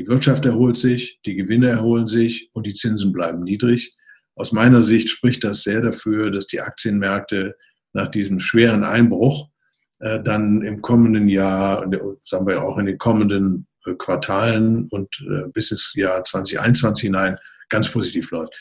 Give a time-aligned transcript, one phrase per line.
[0.00, 3.94] Die Wirtschaft erholt sich, die Gewinne erholen sich und die Zinsen bleiben niedrig.
[4.34, 7.54] Aus meiner Sicht spricht das sehr dafür, dass die Aktienmärkte
[7.92, 9.50] nach diesem schweren Einbruch
[9.98, 11.84] äh, dann im kommenden Jahr,
[12.20, 17.36] sagen wir auch in den kommenden äh, Quartalen und äh, bis ins Jahr 2021 hinein
[17.68, 18.54] ganz positiv läuft.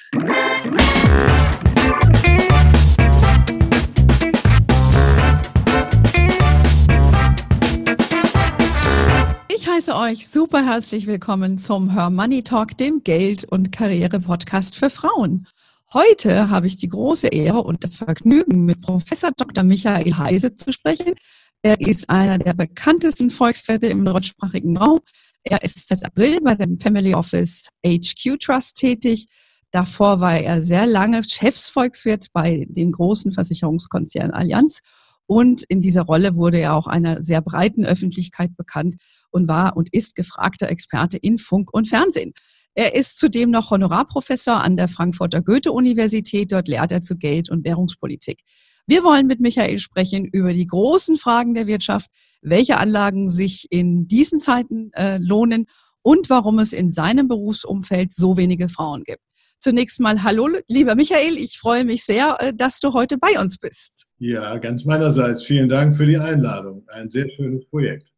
[9.76, 15.46] Heiße euch super herzlich willkommen zum Her Money Talk, dem Geld- und Karriere-Podcast für Frauen.
[15.94, 19.64] Heute habe ich die große Ehre und das Vergnügen, mit Professor Dr.
[19.64, 21.14] Michael Heise zu sprechen.
[21.62, 25.02] Er ist einer der bekanntesten Volkswirte im deutschsprachigen Raum.
[25.44, 29.28] Er ist seit April bei dem Family Office HQ Trust tätig.
[29.70, 34.80] Davor war er sehr lange Chefsvolkswirt bei dem großen Versicherungskonzern Allianz.
[35.28, 38.96] Und in dieser Rolle wurde er auch einer sehr breiten Öffentlichkeit bekannt
[39.32, 42.34] und war und ist gefragter Experte in Funk und Fernsehen.
[42.76, 46.52] Er ist zudem noch Honorarprofessor an der Frankfurter Goethe-Universität.
[46.52, 48.42] Dort lehrt er zu Geld- und Währungspolitik.
[48.88, 52.10] Wir wollen mit Michael sprechen über die großen Fragen der Wirtschaft,
[52.42, 55.66] welche Anlagen sich in diesen Zeiten äh, lohnen
[56.02, 59.22] und warum es in seinem Berufsumfeld so wenige Frauen gibt.
[59.60, 63.58] Zunächst mal hallo, lieber Michael, ich freue mich sehr, äh, dass du heute bei uns
[63.58, 64.06] bist.
[64.18, 65.44] Ja, ganz meinerseits.
[65.44, 66.86] Vielen Dank für die Einladung.
[66.88, 68.10] Ein sehr schönes Projekt.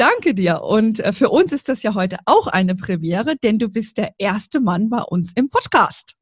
[0.00, 0.62] Danke dir.
[0.62, 4.14] Und äh, für uns ist das ja heute auch eine Premiere, denn du bist der
[4.16, 6.14] erste Mann bei uns im Podcast.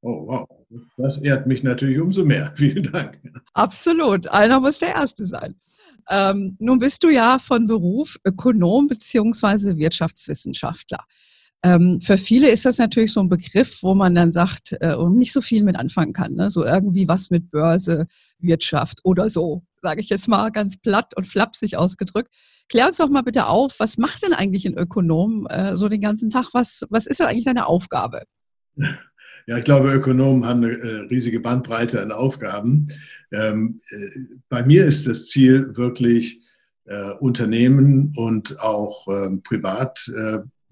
[0.00, 0.48] Oh, wow.
[0.96, 2.52] Das ehrt mich natürlich umso mehr.
[2.56, 3.20] Vielen Dank.
[3.52, 4.26] Absolut.
[4.26, 5.54] Einer muss der Erste sein.
[6.10, 11.04] Ähm, nun bist du ja von Beruf Ökonom beziehungsweise Wirtschaftswissenschaftler.
[11.64, 15.32] Ähm, für viele ist das natürlich so ein Begriff, wo man dann sagt, äh, nicht
[15.32, 16.34] so viel mit anfangen kann.
[16.34, 16.50] Ne?
[16.50, 18.06] So irgendwie was mit Börse,
[18.38, 22.32] Wirtschaft oder so, sage ich jetzt mal ganz platt und flapsig ausgedrückt.
[22.68, 26.00] Klär uns doch mal bitte auf, was macht denn eigentlich ein Ökonom äh, so den
[26.00, 26.48] ganzen Tag?
[26.52, 28.24] Was, was ist denn eigentlich deine Aufgabe?
[29.48, 32.86] Ja, ich glaube, Ökonomen haben eine äh, riesige Bandbreite an Aufgaben.
[33.32, 36.38] Ähm, äh, bei mir ist das Ziel wirklich,
[36.84, 39.42] äh, Unternehmen und auch ähm,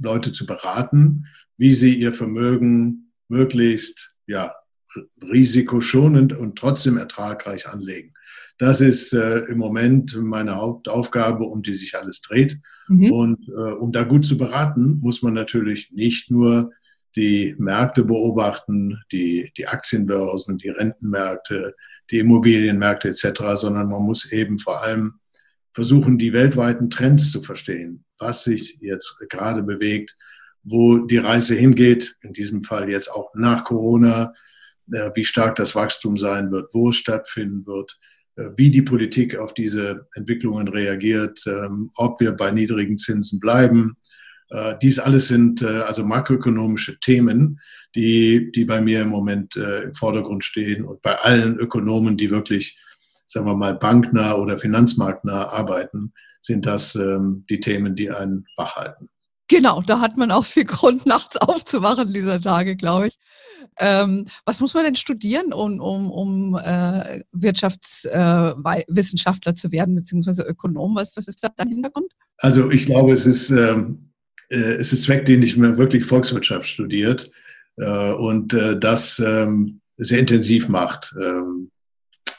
[0.01, 4.55] Privatleute zu beraten, wie sie ihr Vermögen möglichst ja,
[5.23, 8.15] risikoschonend und trotzdem ertragreich anlegen.
[8.59, 12.59] Das ist äh, im Moment meine Hauptaufgabe, um die sich alles dreht.
[12.89, 13.13] Mhm.
[13.13, 16.73] Und äh, um da gut zu beraten, muss man natürlich nicht nur
[17.17, 21.75] die Märkte beobachten, die, die Aktienbörsen, die Rentenmärkte,
[22.11, 25.20] die Immobilienmärkte etc., sondern man muss eben vor allem
[25.73, 30.17] versuchen, die weltweiten Trends zu verstehen, was sich jetzt gerade bewegt,
[30.63, 34.35] wo die Reise hingeht, in diesem Fall jetzt auch nach Corona,
[34.93, 37.99] äh, wie stark das Wachstum sein wird, wo es stattfinden wird,
[38.37, 43.97] äh, wie die Politik auf diese Entwicklungen reagiert, ähm, ob wir bei niedrigen Zinsen bleiben,
[44.51, 47.61] äh, dies alles sind also makroökonomische Themen,
[47.95, 52.77] die, die bei mir im Moment im Vordergrund stehen und bei allen Ökonomen, die wirklich,
[53.31, 58.75] sagen wir mal, banknah oder finanzmarktnah arbeiten, sind das ähm, die Themen, die einen wach
[58.77, 59.09] halten.
[59.47, 63.19] Genau, da hat man auch viel Grund, nachts aufzuwachen dieser Tage, glaube ich.
[63.79, 70.43] Ähm, was muss man denn studieren, um, um, um äh, Wirtschaftswissenschaftler äh, zu werden, beziehungsweise
[70.43, 70.97] Ökonom?
[70.97, 72.13] Was das ist da dein Hintergrund?
[72.39, 74.11] Also ich glaube, es ist ähm,
[74.51, 77.31] äh, es ist zweckdienlich, wenn man wirklich Volkswirtschaft studiert
[77.77, 81.15] äh, und äh, das ähm, sehr intensiv macht.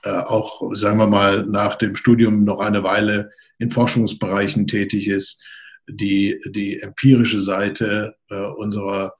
[0.04, 5.40] Ähm, auch, sagen wir mal, nach dem Studium noch eine Weile in Forschungsbereichen tätig ist,
[5.88, 8.16] die die empirische Seite
[8.58, 9.14] unserer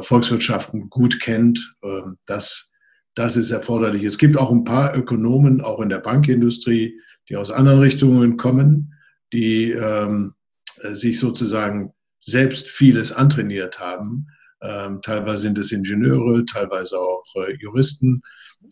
[0.00, 1.74] Volkswirtschaften gut kennt.
[1.82, 2.72] Ähm, das,
[3.14, 4.04] das ist erforderlich.
[4.04, 6.98] Es gibt auch ein paar Ökonomen, auch in der Bankindustrie,
[7.28, 8.94] die aus anderen Richtungen kommen,
[9.32, 10.34] die ähm,
[10.92, 14.28] sich sozusagen selbst vieles antrainiert haben.
[14.62, 18.22] Ähm, teilweise sind es Ingenieure, teilweise auch äh, Juristen,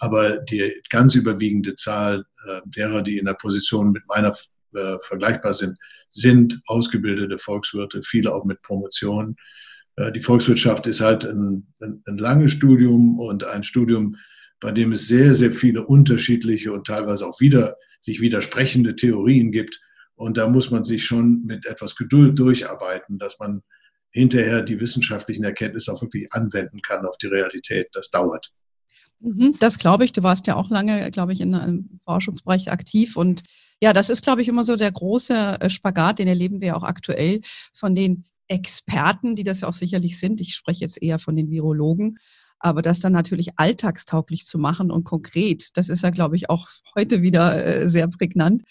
[0.00, 4.32] aber die ganz überwiegende Zahl äh, derer, die in der Position mit meiner
[4.74, 5.76] äh, vergleichbar sind,
[6.10, 9.36] sind ausgebildete Volkswirte, viele auch mit Promotion.
[9.96, 14.16] Äh, die Volkswirtschaft ist halt ein, ein, ein langes Studium und ein Studium,
[14.60, 19.80] bei dem es sehr, sehr viele unterschiedliche und teilweise auch wieder sich widersprechende Theorien gibt
[20.16, 23.62] und da muss man sich schon mit etwas Geduld durcharbeiten, dass man
[24.10, 27.88] hinterher die wissenschaftlichen Erkenntnisse auch wirklich anwenden kann auf die Realität.
[27.92, 28.52] Das dauert.
[29.20, 30.12] Mhm, das glaube ich.
[30.12, 33.16] Du warst ja auch lange, glaube ich, in einem Forschungsbereich aktiv.
[33.16, 33.42] Und
[33.80, 36.82] ja, das ist, glaube ich, immer so der große äh, Spagat, den erleben wir auch
[36.82, 37.40] aktuell
[37.72, 40.40] von den Experten, die das ja auch sicherlich sind.
[40.40, 42.18] Ich spreche jetzt eher von den Virologen.
[42.58, 46.68] Aber das dann natürlich alltagstauglich zu machen und konkret, das ist ja, glaube ich, auch
[46.96, 48.62] heute wieder äh, sehr prägnant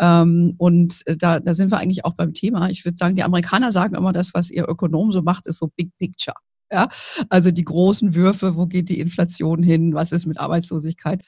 [0.00, 2.68] Ähm, und äh, da, da sind wir eigentlich auch beim Thema.
[2.70, 5.68] Ich würde sagen, die Amerikaner sagen immer, das, was ihr Ökonom so macht, ist so
[5.76, 6.36] Big Picture.
[6.74, 6.88] Ja,
[7.28, 11.22] also die großen Würfe, wo geht die Inflation hin, was ist mit Arbeitslosigkeit.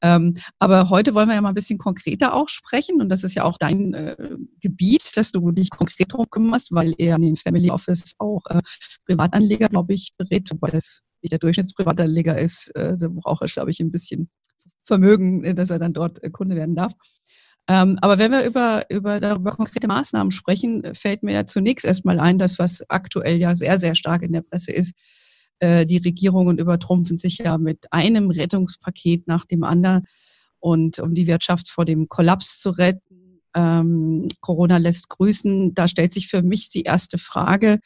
[0.00, 3.34] Ähm, aber heute wollen wir ja mal ein bisschen konkreter auch sprechen und das ist
[3.34, 7.36] ja auch dein äh, Gebiet, dass du dich konkret darum kümmerst, weil er in den
[7.36, 8.60] Family Office auch äh,
[9.06, 13.72] Privatanleger, glaube ich, berät, wobei das nicht der Durchschnittsprivatanleger ist, äh, da braucht er, glaube
[13.72, 14.30] ich, ein bisschen
[14.84, 16.92] Vermögen, äh, dass er dann dort äh, Kunde werden darf.
[17.68, 22.18] Ähm, aber wenn wir über, über darüber konkrete Maßnahmen sprechen, fällt mir ja zunächst erstmal
[22.18, 24.94] ein, dass was aktuell ja sehr, sehr stark in der Presse ist,
[25.60, 30.04] äh, die Regierungen übertrumpfen sich ja mit einem Rettungspaket nach dem anderen.
[30.58, 36.12] Und um die Wirtschaft vor dem Kollaps zu retten, ähm, Corona lässt grüßen, da stellt
[36.14, 37.78] sich für mich die erste Frage,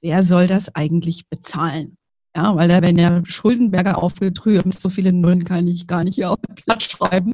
[0.00, 1.96] wer soll das eigentlich bezahlen?
[2.36, 6.30] Ja, weil da werden ja Schuldenberger aufgetrübt, so viele Nullen kann ich gar nicht hier
[6.30, 7.32] auf den Platz schreiben.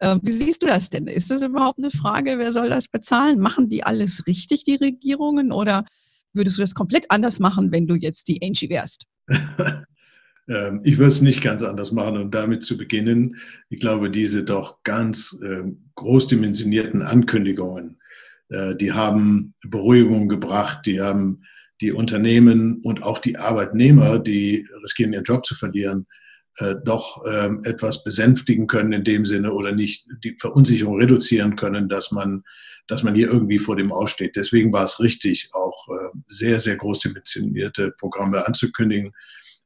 [0.00, 1.06] Äh, wie siehst du das denn?
[1.06, 3.38] Ist das überhaupt eine Frage, wer soll das bezahlen?
[3.38, 5.84] Machen die alles richtig, die Regierungen, oder
[6.32, 9.06] würdest du das komplett anders machen, wenn du jetzt die Angie wärst?
[10.48, 13.36] Ähm, ich würde es nicht ganz anders machen und damit zu beginnen.
[13.68, 18.00] Ich glaube, diese doch ganz äh, großdimensionierten Ankündigungen,
[18.48, 21.44] äh, die haben Beruhigung gebracht, die haben
[21.80, 26.06] die Unternehmen und auch die Arbeitnehmer, die riskieren, ihren Job zu verlieren,
[26.56, 31.88] äh, doch ähm, etwas besänftigen können in dem Sinne oder nicht die Verunsicherung reduzieren können,
[31.88, 32.42] dass man,
[32.86, 34.36] dass man hier irgendwie vor dem aussteht.
[34.36, 39.12] Deswegen war es richtig, auch äh, sehr, sehr großdimensionierte Programme anzukündigen.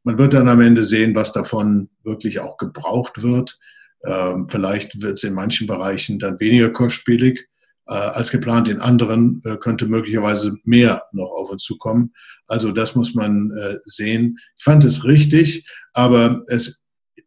[0.05, 3.59] Man wird dann am Ende sehen, was davon wirklich auch gebraucht wird.
[4.05, 7.49] Ähm, vielleicht wird es in manchen Bereichen dann weniger kostspielig
[7.93, 8.69] als geplant.
[8.69, 12.13] In anderen äh, könnte möglicherweise mehr noch auf uns zukommen.
[12.47, 14.39] Also das muss man äh, sehen.
[14.57, 16.83] Ich fand es richtig, aber es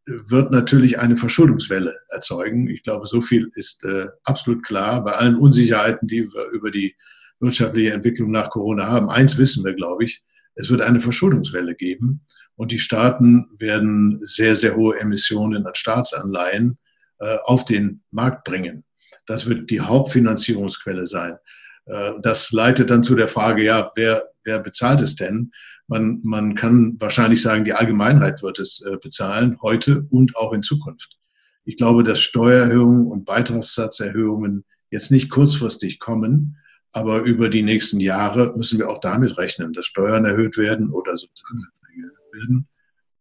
[0.06, 2.70] wird natürlich eine Verschuldungswelle erzeugen.
[2.70, 6.96] Ich glaube, so viel ist äh, absolut klar bei allen Unsicherheiten, die wir über die
[7.40, 9.10] wirtschaftliche Entwicklung nach Corona haben.
[9.10, 10.24] Eins wissen wir, glaube ich,
[10.56, 12.22] es wird eine Verschuldungswelle geben
[12.56, 16.78] und die Staaten werden sehr, sehr hohe Emissionen an Staatsanleihen
[17.20, 18.84] äh, auf den Markt bringen.
[19.28, 21.38] Das wird die Hauptfinanzierungsquelle sein.
[21.86, 25.52] Äh, das leitet dann zu der Frage, ja, wer, wer bezahlt es denn?
[25.88, 30.64] Man, man kann wahrscheinlich sagen, die Allgemeinheit wird es äh, bezahlen, heute und auch in
[30.64, 31.18] Zukunft.
[31.64, 36.58] Ich glaube, dass Steuererhöhungen und Beitragssatzerhöhungen jetzt nicht kurzfristig kommen,
[36.92, 41.18] aber über die nächsten Jahre müssen wir auch damit rechnen, dass Steuern erhöht werden oder
[41.18, 42.68] Sozialbeiträge erhöht werden,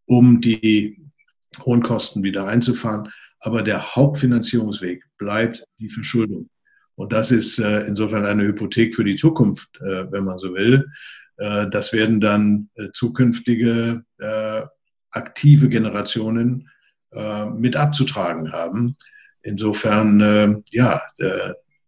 [0.07, 1.03] um die
[1.65, 3.09] hohen Kosten wieder einzufahren.
[3.41, 6.49] Aber der Hauptfinanzierungsweg bleibt die Verschuldung.
[6.95, 10.87] Und das ist äh, insofern eine Hypothek für die Zukunft, äh, wenn man so will.
[11.37, 14.63] Äh, das werden dann äh, zukünftige äh,
[15.11, 16.69] aktive Generationen
[17.13, 18.97] äh, mit abzutragen haben.
[19.43, 21.03] Insofern, ja,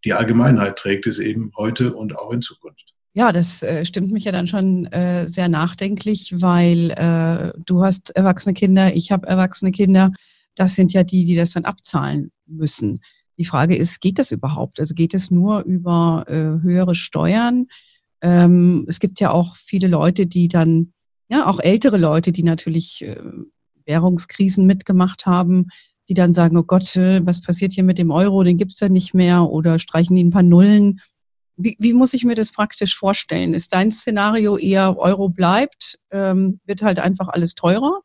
[0.05, 2.95] die Allgemeinheit trägt es eben heute und auch in Zukunft.
[3.15, 8.11] Ja, das äh, stimmt mich ja dann schon äh, sehr nachdenklich, weil äh, du hast
[8.11, 10.13] erwachsene Kinder, ich habe erwachsene Kinder
[10.59, 13.01] das sind ja die, die das dann abzahlen müssen.
[13.39, 14.81] Die Frage ist, geht das überhaupt?
[14.81, 17.67] Also geht es nur über äh, höhere Steuern?
[18.21, 20.93] Ähm, es gibt ja auch viele Leute, die dann,
[21.29, 23.17] ja, auch ältere Leute, die natürlich äh,
[23.87, 25.69] Währungskrisen mitgemacht haben,
[26.09, 28.89] die dann sagen, oh Gott, äh, was passiert hier mit dem Euro, den gibt's ja
[28.89, 31.01] nicht mehr oder streichen die ein paar Nullen.
[31.57, 33.55] Wie, wie muss ich mir das praktisch vorstellen?
[33.55, 38.01] Ist dein Szenario eher Euro bleibt, ähm, wird halt einfach alles teurer?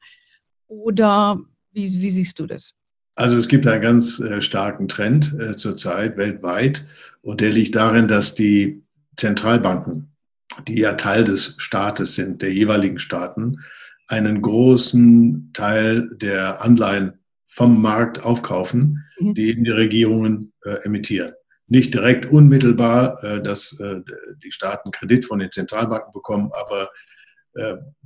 [0.67, 1.39] Oder
[1.73, 2.75] wie, wie siehst du das?
[3.15, 6.85] Also es gibt einen ganz äh, starken Trend äh, zurzeit weltweit
[7.21, 8.81] und der liegt darin, dass die
[9.17, 10.11] Zentralbanken,
[10.67, 13.59] die ja Teil des Staates sind, der jeweiligen Staaten,
[14.07, 19.35] einen großen Teil der Anleihen vom Markt aufkaufen, mhm.
[19.35, 21.33] die eben die Regierungen äh, emittieren.
[21.67, 23.77] Nicht direkt unmittelbar, äh, dass
[24.43, 26.89] die Staaten Kredit von den Zentralbanken bekommen, aber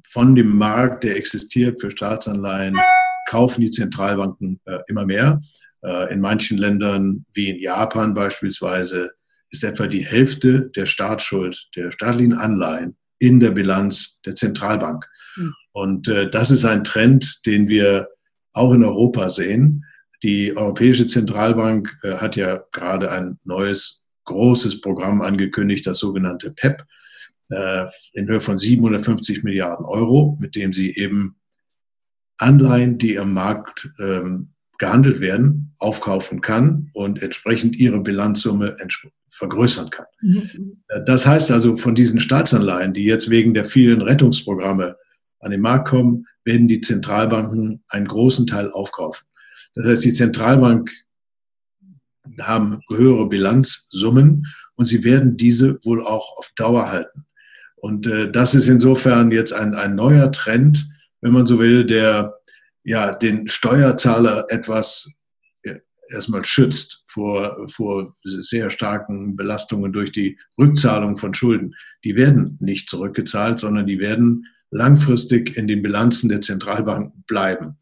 [0.09, 2.77] von dem Markt, der existiert für Staatsanleihen,
[3.27, 5.41] kaufen die Zentralbanken äh, immer mehr.
[5.83, 9.11] Äh, in manchen Ländern, wie in Japan beispielsweise,
[9.51, 15.05] ist etwa die Hälfte der Staatsschuld, der staatlichen Anleihen in der Bilanz der Zentralbank.
[15.35, 15.53] Mhm.
[15.73, 18.07] Und äh, das ist ein Trend, den wir
[18.53, 19.85] auch in Europa sehen.
[20.23, 26.83] Die Europäische Zentralbank äh, hat ja gerade ein neues großes Programm angekündigt, das sogenannte PEP,
[27.49, 31.37] äh, in Höhe von 750 Milliarden Euro, mit dem sie eben
[32.37, 38.75] Anleihen, die am Markt ähm, gehandelt werden, aufkaufen kann und entsprechend ihre Bilanzsumme
[39.29, 40.05] vergrößern kann.
[40.21, 40.83] Mhm.
[40.87, 44.95] Äh, das heißt also, von diesen Staatsanleihen, die jetzt wegen der vielen Rettungsprogramme
[45.39, 49.27] an den Markt kommen, werden die Zentralbanken einen großen Teil aufkaufen.
[49.75, 50.91] Das heißt, die Zentralbank
[52.41, 57.25] haben höhere Bilanzsummen und sie werden diese wohl auch auf Dauer halten.
[57.75, 60.87] Und äh, das ist insofern jetzt ein, ein neuer Trend,
[61.27, 62.39] wenn man so will, der
[62.85, 65.13] ja den Steuerzahler etwas
[66.09, 71.75] erstmal schützt vor, vor sehr starken Belastungen durch die Rückzahlung von Schulden.
[72.05, 77.77] Die werden nicht zurückgezahlt, sondern die werden langfristig in den Bilanzen der Zentralbanken bleiben.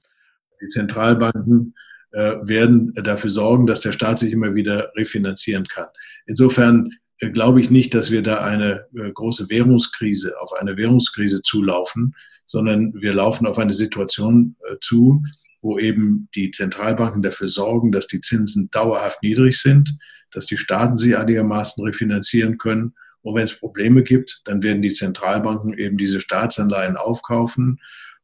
[0.59, 1.75] Die Zentralbanken
[2.11, 5.87] äh, werden dafür sorgen, dass der Staat sich immer wieder refinanzieren kann.
[6.25, 12.15] Insofern glaube ich nicht, dass wir da eine äh, große Währungskrise, auf eine Währungskrise zulaufen,
[12.45, 15.23] sondern wir laufen auf eine Situation äh, zu,
[15.61, 19.97] wo eben die Zentralbanken dafür sorgen, dass die Zinsen dauerhaft niedrig sind,
[20.31, 22.93] dass die Staaten sie einigermaßen refinanzieren können.
[23.21, 27.79] Und wenn es Probleme gibt, dann werden die Zentralbanken eben diese Staatsanleihen aufkaufen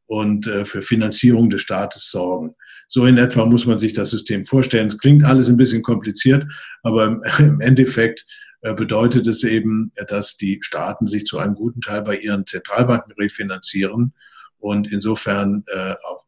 [0.06, 2.54] und äh, für Finanzierung des Staates sorgen.
[2.86, 4.88] So in etwa muss man sich das System vorstellen.
[4.88, 6.44] Es klingt alles ein bisschen kompliziert,
[6.82, 12.02] aber im Endeffekt äh, bedeutet es eben, dass die Staaten sich zu einem guten Teil
[12.02, 14.14] bei ihren Zentralbanken refinanzieren
[14.58, 16.24] und insofern äh, auch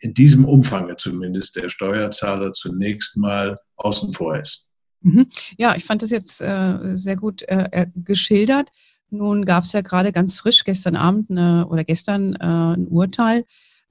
[0.00, 4.68] in diesem Umfang zumindest der Steuerzahler zunächst mal außen vor ist.
[5.02, 5.26] Mhm.
[5.58, 8.68] Ja, ich fand das jetzt äh, sehr gut äh, äh geschildert.
[9.10, 13.44] Nun gab es ja gerade ganz frisch gestern Abend eine, oder gestern äh, ein Urteil,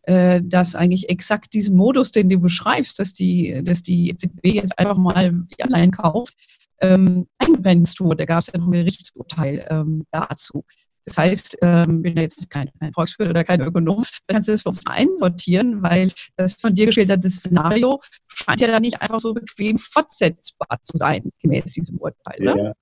[0.03, 4.77] äh, dass eigentlich exakt diesen Modus, den du beschreibst, dass die, dass die EZB jetzt
[4.77, 6.33] einfach mal die Anleihen kauft,
[6.81, 8.17] ähm, eingrenzt wurde.
[8.17, 10.63] Da gab es ja noch ein Gerichtsurteil ähm, dazu.
[11.05, 14.63] Das heißt, ähm, bin ja jetzt kein, kein Volkswirt oder kein Ökonom, kannst du das
[14.63, 19.33] für uns einsortieren, weil das von dir geschilderte Szenario scheint ja dann nicht einfach so
[19.33, 22.39] bequem fortsetzbar zu sein, gemäß diesem Urteil.
[22.39, 22.75] Ne?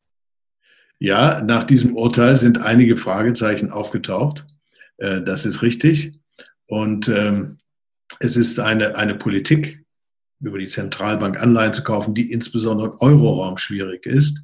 [1.00, 1.36] Ja.
[1.36, 4.46] ja, nach diesem Urteil sind einige Fragezeichen aufgetaucht.
[4.98, 6.18] Äh, das ist richtig.
[6.66, 7.58] Und ähm,
[8.20, 9.83] es ist eine, eine Politik,
[10.44, 14.44] über die Zentralbank Anleihen zu kaufen, die insbesondere im Euroraum schwierig ist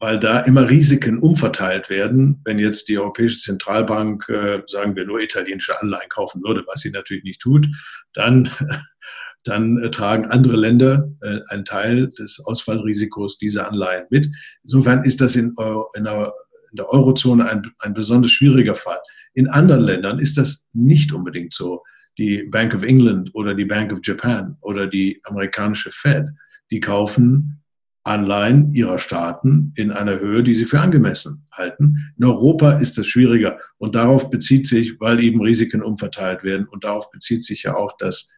[0.00, 2.40] weil da immer Risiken umverteilt werden.
[2.44, 6.90] Wenn jetzt die Europäische Zentralbank, äh, sagen wir, nur italienische Anleihen kaufen würde, was sie
[6.90, 7.68] natürlich nicht tut,
[8.14, 8.50] dann,
[9.44, 14.26] dann äh, tragen andere Länder äh, einen Teil des Ausfallrisikos dieser Anleihen mit.
[14.64, 15.54] Insofern ist das in,
[15.94, 16.32] in, der,
[16.70, 18.98] in der Eurozone ein, ein besonders schwieriger Fall.
[19.34, 21.82] In anderen Ländern ist das nicht unbedingt so.
[22.20, 26.26] Die Bank of England oder die Bank of Japan oder die amerikanische Fed,
[26.70, 27.62] die kaufen
[28.02, 32.12] Anleihen ihrer Staaten in einer Höhe, die sie für angemessen halten.
[32.18, 36.84] In Europa ist das schwieriger und darauf bezieht sich, weil eben Risiken umverteilt werden und
[36.84, 38.28] darauf bezieht sich ja auch das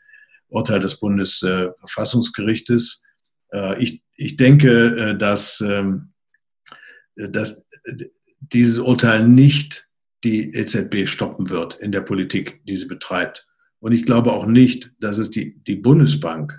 [0.46, 3.02] Urteil des Bundesverfassungsgerichtes.
[3.52, 6.12] Äh, ich, ich denke, äh, dass, ähm,
[7.16, 7.66] dass
[8.38, 9.88] dieses Urteil nicht
[10.22, 13.44] die EZB stoppen wird in der Politik, die sie betreibt.
[13.82, 16.56] Und ich glaube auch nicht, dass es die, die Bundesbank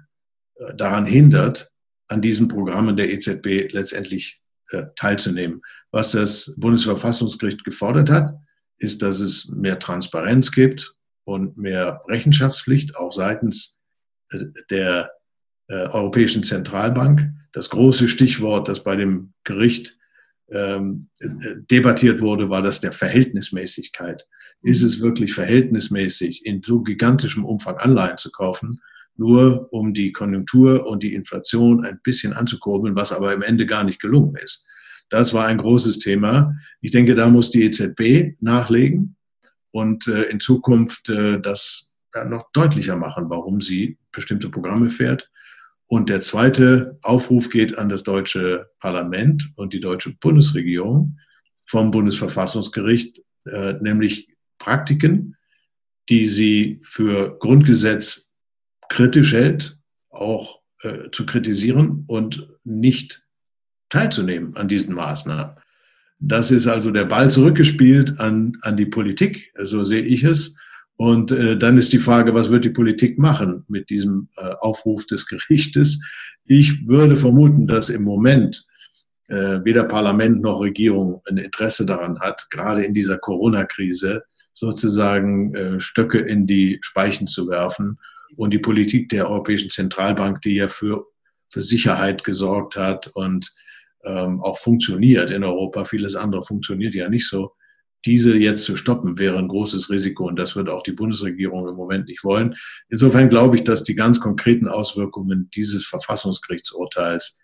[0.55, 1.71] äh, daran hindert,
[2.09, 5.61] an diesen Programmen der EZB letztendlich äh, teilzunehmen.
[5.91, 8.35] Was das Bundesverfassungsgericht gefordert hat,
[8.77, 13.79] ist, dass es mehr Transparenz gibt und mehr Rechenschaftspflicht, auch seitens
[14.29, 15.11] äh, der
[15.69, 17.31] Europäischen Zentralbank.
[17.53, 19.97] Das große Stichwort, das bei dem Gericht
[20.49, 21.29] ähm, äh,
[21.71, 24.27] debattiert wurde, war das der Verhältnismäßigkeit.
[24.63, 28.81] Ist es wirklich verhältnismäßig, in so gigantischem Umfang Anleihen zu kaufen?
[29.15, 33.83] nur um die Konjunktur und die Inflation ein bisschen anzukurbeln, was aber im Ende gar
[33.83, 34.65] nicht gelungen ist.
[35.09, 36.55] Das war ein großes Thema.
[36.81, 39.15] Ich denke, da muss die EZB nachlegen
[39.71, 41.95] und äh, in Zukunft äh, das
[42.27, 45.29] noch deutlicher machen, warum sie bestimmte Programme fährt.
[45.87, 51.17] Und der zweite Aufruf geht an das deutsche Parlament und die deutsche Bundesregierung
[51.67, 54.32] vom Bundesverfassungsgericht, äh, nämlich
[54.63, 55.35] Praktiken,
[56.07, 58.29] die sie für Grundgesetz
[58.87, 59.77] kritisch hält,
[60.09, 63.25] auch äh, zu kritisieren und nicht
[63.89, 65.57] teilzunehmen an diesen Maßnahmen.
[66.19, 70.55] Das ist also der Ball zurückgespielt an, an die Politik, so sehe ich es.
[70.95, 75.05] Und äh, dann ist die Frage, was wird die Politik machen mit diesem äh, Aufruf
[75.05, 75.99] des Gerichtes?
[76.45, 78.65] Ich würde vermuten, dass im Moment
[79.27, 85.79] äh, weder Parlament noch Regierung ein Interesse daran hat, gerade in dieser Corona-Krise sozusagen äh,
[85.79, 87.99] Stöcke in die Speichen zu werfen
[88.35, 91.05] und die Politik der Europäischen Zentralbank, die ja für,
[91.49, 93.51] für Sicherheit gesorgt hat und
[94.03, 95.85] ähm, auch funktioniert in Europa.
[95.85, 97.53] Vieles andere funktioniert ja nicht so.
[98.05, 101.75] Diese jetzt zu stoppen, wäre ein großes Risiko und das wird auch die Bundesregierung im
[101.75, 102.53] Moment nicht wollen.
[102.89, 107.39] Insofern glaube ich, dass die ganz konkreten Auswirkungen dieses Verfassungsgerichtsurteils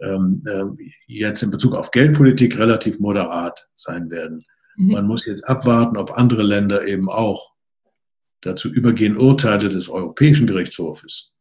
[0.00, 0.64] ähm, äh,
[1.06, 4.44] jetzt in Bezug auf Geldpolitik relativ moderat sein werden.
[4.92, 7.52] Man muss jetzt abwarten, ob andere Länder eben auch
[8.40, 11.32] dazu übergehen Urteile des Europäischen Gerichtshofes,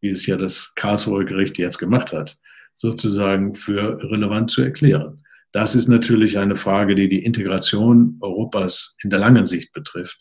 [0.00, 2.38] wie es ja das Karlsruher Gericht jetzt gemacht hat,
[2.74, 5.22] sozusagen für relevant zu erklären.
[5.52, 10.18] Das ist natürlich eine Frage, die die Integration Europas in der langen Sicht betrifft.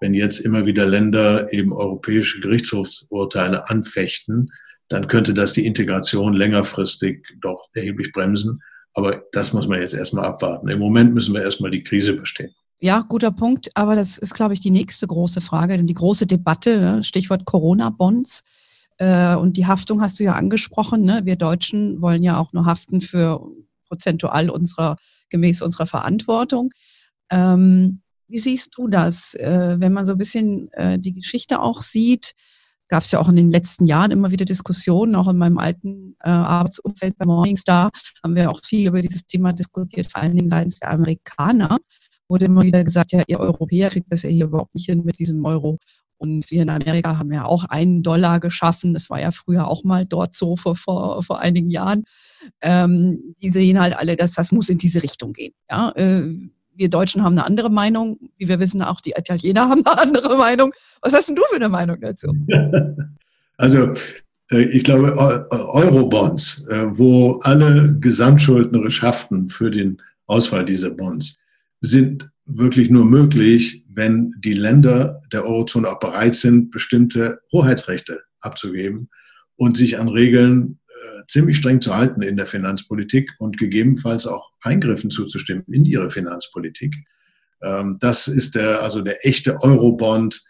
[0.00, 4.52] Wenn jetzt immer wieder Länder eben europäische Gerichtshofsurteile anfechten,
[4.88, 8.62] dann könnte das die Integration längerfristig doch erheblich bremsen.
[8.96, 10.68] Aber das muss man jetzt erstmal abwarten.
[10.68, 12.50] Im Moment müssen wir erstmal die Krise bestehen.
[12.80, 13.70] Ja, guter Punkt.
[13.74, 17.02] Aber das ist, glaube ich, die nächste große Frage, die große Debatte, ne?
[17.02, 18.42] Stichwort Corona-Bonds.
[18.96, 21.02] Äh, und die Haftung hast du ja angesprochen.
[21.02, 21.20] Ne?
[21.24, 23.46] Wir Deutschen wollen ja auch nur haften für
[23.86, 24.96] prozentual unserer,
[25.28, 26.70] gemäß unserer Verantwortung.
[27.30, 31.82] Ähm, wie siehst du das, äh, wenn man so ein bisschen äh, die Geschichte auch
[31.82, 32.32] sieht?
[32.88, 36.16] Gab es ja auch in den letzten Jahren immer wieder Diskussionen, auch in meinem alten
[36.22, 37.90] äh, Arbeitsumfeld bei Morningstar
[38.22, 41.78] haben wir auch viel über dieses Thema diskutiert, vor allen Dingen seitens der Amerikaner.
[42.28, 45.18] Wurde immer wieder gesagt, ja, ihr Europäer kriegt das ja hier überhaupt nicht hin mit
[45.18, 45.78] diesem Euro.
[46.18, 48.94] Und wir in Amerika haben ja auch einen Dollar geschaffen.
[48.94, 52.04] Das war ja früher auch mal dort so vor, vor, vor einigen Jahren.
[52.62, 55.52] Ähm, die sehen halt alle, dass das muss in diese Richtung gehen.
[55.70, 56.32] Ja, äh,
[56.76, 58.18] wir Deutschen haben eine andere Meinung.
[58.38, 60.72] Wie wir wissen, auch die Italiener haben eine andere Meinung.
[61.02, 62.28] Was hast denn du für eine Meinung dazu?
[63.58, 63.94] Also,
[64.50, 65.16] äh, ich glaube,
[65.50, 71.38] Eurobonds, äh, wo alle gesamtschuldnerisch haften für den Ausfall dieser Bonds,
[71.80, 79.08] sind wirklich nur möglich, wenn die Länder der Eurozone auch bereit sind, bestimmte Hoheitsrechte abzugeben
[79.56, 80.78] und sich an Regeln
[81.28, 86.94] ziemlich streng zu halten in der Finanzpolitik und gegebenenfalls auch Eingriffen zuzustimmen in ihre Finanzpolitik.
[87.62, 90.42] Ähm, das ist der, also der echte Eurobond,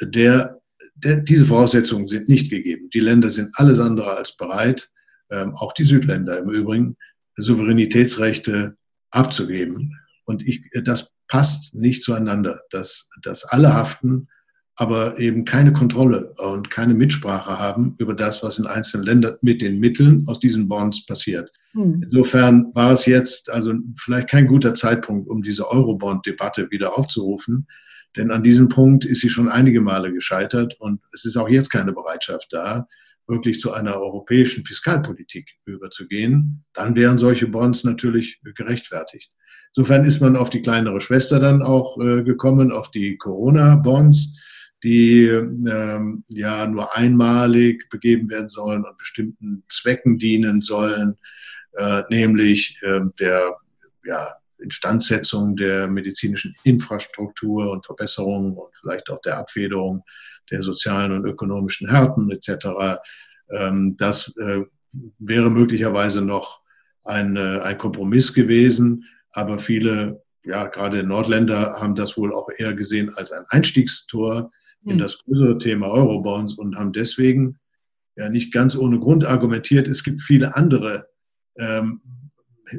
[0.00, 0.60] der,
[0.94, 2.90] der, diese Voraussetzungen sind nicht gegeben.
[2.90, 4.90] Die Länder sind alles andere als bereit,
[5.30, 6.96] ähm, auch die Südländer im Übrigen,
[7.36, 8.76] Souveränitätsrechte
[9.10, 9.98] abzugeben.
[10.24, 14.28] Und ich, das passt nicht zueinander, dass, dass alle haften,
[14.76, 19.60] aber eben keine Kontrolle und keine Mitsprache haben über das, was in einzelnen Ländern mit
[19.60, 21.50] den Mitteln aus diesen Bonds passiert.
[21.72, 22.00] Hm.
[22.02, 27.66] Insofern war es jetzt also vielleicht kein guter Zeitpunkt, um diese Eurobond-Debatte wieder aufzurufen,
[28.16, 31.70] denn an diesem Punkt ist sie schon einige Male gescheitert und es ist auch jetzt
[31.70, 32.86] keine Bereitschaft da,
[33.26, 36.64] wirklich zu einer europäischen Fiskalpolitik überzugehen.
[36.74, 39.32] Dann wären solche Bonds natürlich gerechtfertigt.
[39.74, 44.34] Insofern ist man auf die kleinere Schwester dann auch äh, gekommen, auf die Corona-Bonds,
[44.82, 51.16] die ähm, ja nur einmalig begeben werden sollen und bestimmten Zwecken dienen sollen,
[51.76, 53.56] äh, nämlich äh, der
[54.04, 60.02] ja, Instandsetzung der medizinischen Infrastruktur und Verbesserung und vielleicht auch der Abfederung
[60.50, 63.00] der sozialen und ökonomischen Härten etc.
[63.50, 64.62] Ähm, das äh,
[65.18, 66.60] wäre möglicherweise noch
[67.04, 69.04] ein, äh, ein Kompromiss gewesen.
[69.30, 74.50] Aber viele, ja, gerade Nordländer haben das wohl auch eher gesehen als ein Einstiegstor
[74.84, 74.98] in hm.
[74.98, 77.58] das größere Thema Eurobonds und haben deswegen
[78.16, 81.08] ja nicht ganz ohne Grund argumentiert, es gibt viele andere
[81.56, 82.00] ähm,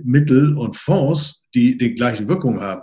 [0.04, 2.82] Mittel und Fonds, die die gleichen Wirkungen haben,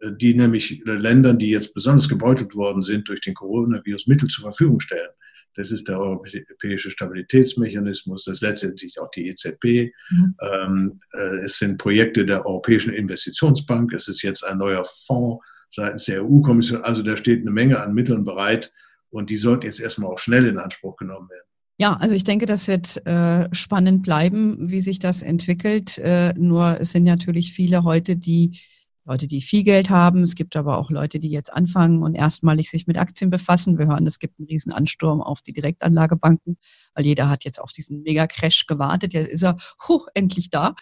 [0.00, 4.44] äh, die nämlich Ländern, die jetzt besonders gebeutelt worden sind durch den Coronavirus, Mittel zur
[4.44, 5.10] Verfügung stellen.
[5.54, 9.90] Das ist der Europäische Stabilitätsmechanismus, das ist letztendlich auch die EZB.
[10.10, 10.36] Mhm.
[10.42, 13.92] Ähm, äh, es sind Projekte der Europäischen Investitionsbank.
[13.94, 15.44] Es ist jetzt ein neuer Fonds
[15.76, 16.82] seitens der EU-Kommission.
[16.82, 18.72] Also da steht eine Menge an Mitteln bereit
[19.10, 21.46] und die sollten jetzt erstmal auch schnell in Anspruch genommen werden.
[21.78, 25.98] Ja, also ich denke, das wird äh, spannend bleiben, wie sich das entwickelt.
[25.98, 28.58] Äh, nur es sind natürlich viele heute, die
[29.06, 30.22] Leute, die viel Geld haben.
[30.22, 33.78] Es gibt aber auch Leute, die jetzt anfangen und erstmalig sich mit Aktien befassen.
[33.78, 36.58] Wir hören, es gibt einen riesen Ansturm auf die Direktanlagebanken,
[36.94, 39.12] weil jeder hat jetzt auf diesen Mega-Crash gewartet.
[39.12, 39.56] Jetzt ist er
[39.88, 40.74] huh, endlich da.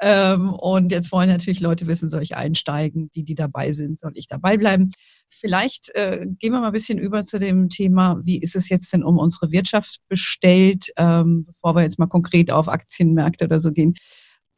[0.00, 3.10] Ähm, und jetzt wollen natürlich Leute wissen, soll ich einsteigen?
[3.14, 4.90] Die, die dabei sind, soll ich dabei bleiben?
[5.28, 8.92] Vielleicht äh, gehen wir mal ein bisschen über zu dem Thema, wie ist es jetzt
[8.92, 13.70] denn um unsere Wirtschaft bestellt, ähm, bevor wir jetzt mal konkret auf Aktienmärkte oder so
[13.70, 13.94] gehen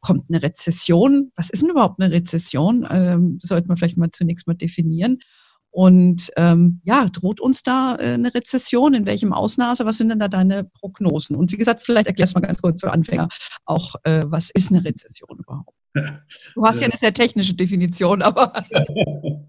[0.01, 1.31] kommt eine Rezession.
[1.35, 2.87] Was ist denn überhaupt eine Rezession?
[2.89, 5.19] Ähm, sollte man vielleicht mal zunächst mal definieren.
[5.69, 8.93] Und ähm, ja, droht uns da äh, eine Rezession?
[8.93, 9.85] In welchem Ausmaße?
[9.85, 11.37] Was sind denn da deine Prognosen?
[11.37, 13.29] Und wie gesagt, vielleicht erklärst du mal ganz kurz für Anfänger
[13.65, 15.75] auch, äh, was ist eine Rezession überhaupt?
[16.55, 18.53] Du hast ja eine sehr technische Definition, aber.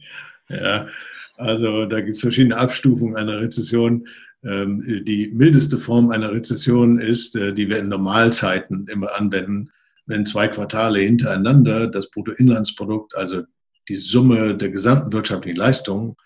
[0.48, 0.88] ja,
[1.36, 4.06] also da gibt es verschiedene Abstufungen einer Rezession.
[4.44, 9.70] Ähm, die mildeste Form einer Rezession ist, äh, die wir in Normalzeiten immer anwenden
[10.12, 13.44] wenn zwei Quartale hintereinander das Bruttoinlandsprodukt, also
[13.88, 16.16] die Summe der gesamten wirtschaftlichen Leistungen,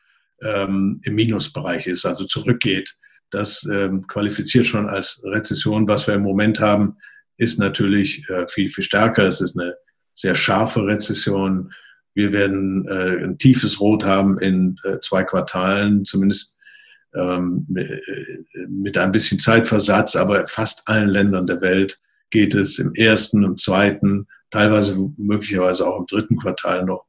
[0.43, 2.93] ähm, im Minusbereich ist, also zurückgeht.
[3.31, 5.87] Das ähm, qualifiziert schon als Rezession.
[5.87, 6.97] Was wir im Moment haben,
[7.39, 9.23] ist natürlich äh, viel, viel stärker.
[9.23, 9.75] Es ist eine
[10.15, 11.73] sehr scharfe Rezession.
[12.15, 16.59] Wir werden äh, ein tiefes Rot haben in äh, zwei Quartalen, zumindest
[17.15, 17.67] ähm,
[18.69, 23.57] mit ein bisschen Zeitversatz, aber fast allen Ländern der Welt geht es im ersten, im
[23.57, 27.07] zweiten, teilweise möglicherweise auch im dritten Quartal noch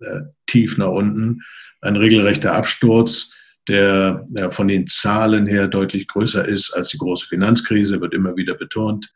[0.00, 1.40] äh, tief nach unten.
[1.80, 3.32] Ein regelrechter Absturz,
[3.68, 8.36] der ja, von den Zahlen her deutlich größer ist als die große Finanzkrise, wird immer
[8.36, 9.12] wieder betont.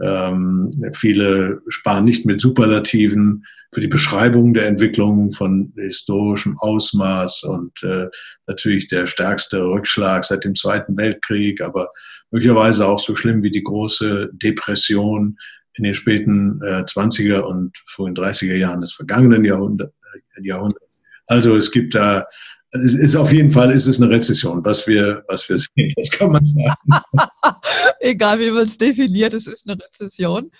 [0.00, 7.82] Ähm, viele sparen nicht mit Superlativen für die Beschreibung der Entwicklung von historischem Ausmaß und
[7.82, 8.06] äh,
[8.46, 11.90] natürlich der stärkste Rückschlag seit dem Zweiten Weltkrieg, aber
[12.30, 15.38] möglicherweise auch so schlimm wie die große Depression
[15.74, 19.92] in den späten äh, 20er und frühen 30er Jahren des vergangenen Jahrhundert,
[20.36, 21.00] äh, Jahrhunderts.
[21.26, 22.26] Also es gibt da
[22.70, 25.92] es ist auf jeden Fall ist es eine Rezession, was wir, was wir sehen.
[25.96, 26.74] Das kann man sagen.
[28.00, 30.50] Egal wie man es definiert, es ist eine Rezession.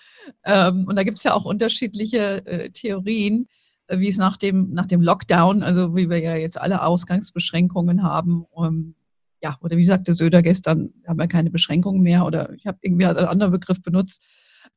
[0.45, 3.47] Ähm, und da gibt es ja auch unterschiedliche äh, Theorien,
[3.89, 8.03] äh, wie es nach dem, nach dem Lockdown, also wie wir ja jetzt alle Ausgangsbeschränkungen
[8.03, 8.95] haben, um,
[9.43, 13.07] ja, oder wie sagte Söder gestern, haben wir keine Beschränkungen mehr oder ich habe irgendwie
[13.07, 14.23] einen anderen Begriff benutzt.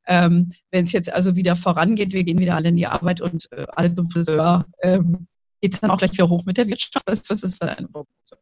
[0.07, 3.47] Ähm, Wenn es jetzt also wieder vorangeht, wir gehen wieder alle in die Arbeit und
[3.51, 5.27] äh, alle zum Friseur, ähm,
[5.61, 7.05] geht es dann auch gleich wieder hoch mit der Wirtschaft?
[7.05, 8.37] Was, was ist da eine Prognose?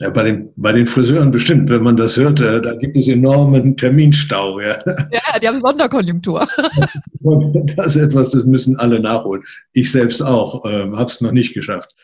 [0.00, 3.08] Ja, bei den, bei den Friseuren bestimmt, wenn man das hört, äh, da gibt es
[3.08, 4.58] enormen Terminstau.
[4.60, 6.46] Ja, ja die haben Sonderkonjunktur.
[7.76, 9.44] Das ist etwas, das müssen alle nachholen.
[9.74, 11.94] Ich selbst auch, äh, habe es noch nicht geschafft.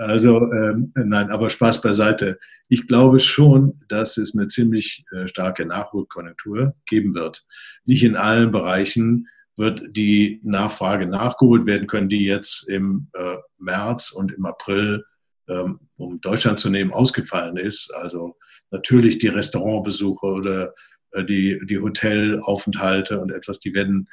[0.00, 2.38] Also ähm, nein, aber Spaß beiseite.
[2.70, 7.44] Ich glaube schon, dass es eine ziemlich äh, starke Nachholkonjunktur geben wird.
[7.84, 14.10] Nicht in allen Bereichen, wird die Nachfrage nachgeholt werden können, die jetzt im äh, März
[14.10, 15.04] und im April,
[15.48, 17.92] ähm, um Deutschland zu nehmen, ausgefallen ist.
[17.94, 18.38] Also
[18.70, 20.74] natürlich die Restaurantbesuche oder
[21.10, 24.08] äh, die, die Hotelaufenthalte und etwas, die werden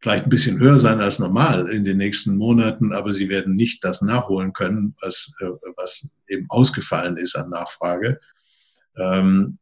[0.00, 3.82] vielleicht ein bisschen höher sein als normal in den nächsten Monaten, aber sie werden nicht
[3.84, 8.20] das nachholen können, was, äh, was eben ausgefallen ist an Nachfrage.
[8.96, 9.58] Ähm,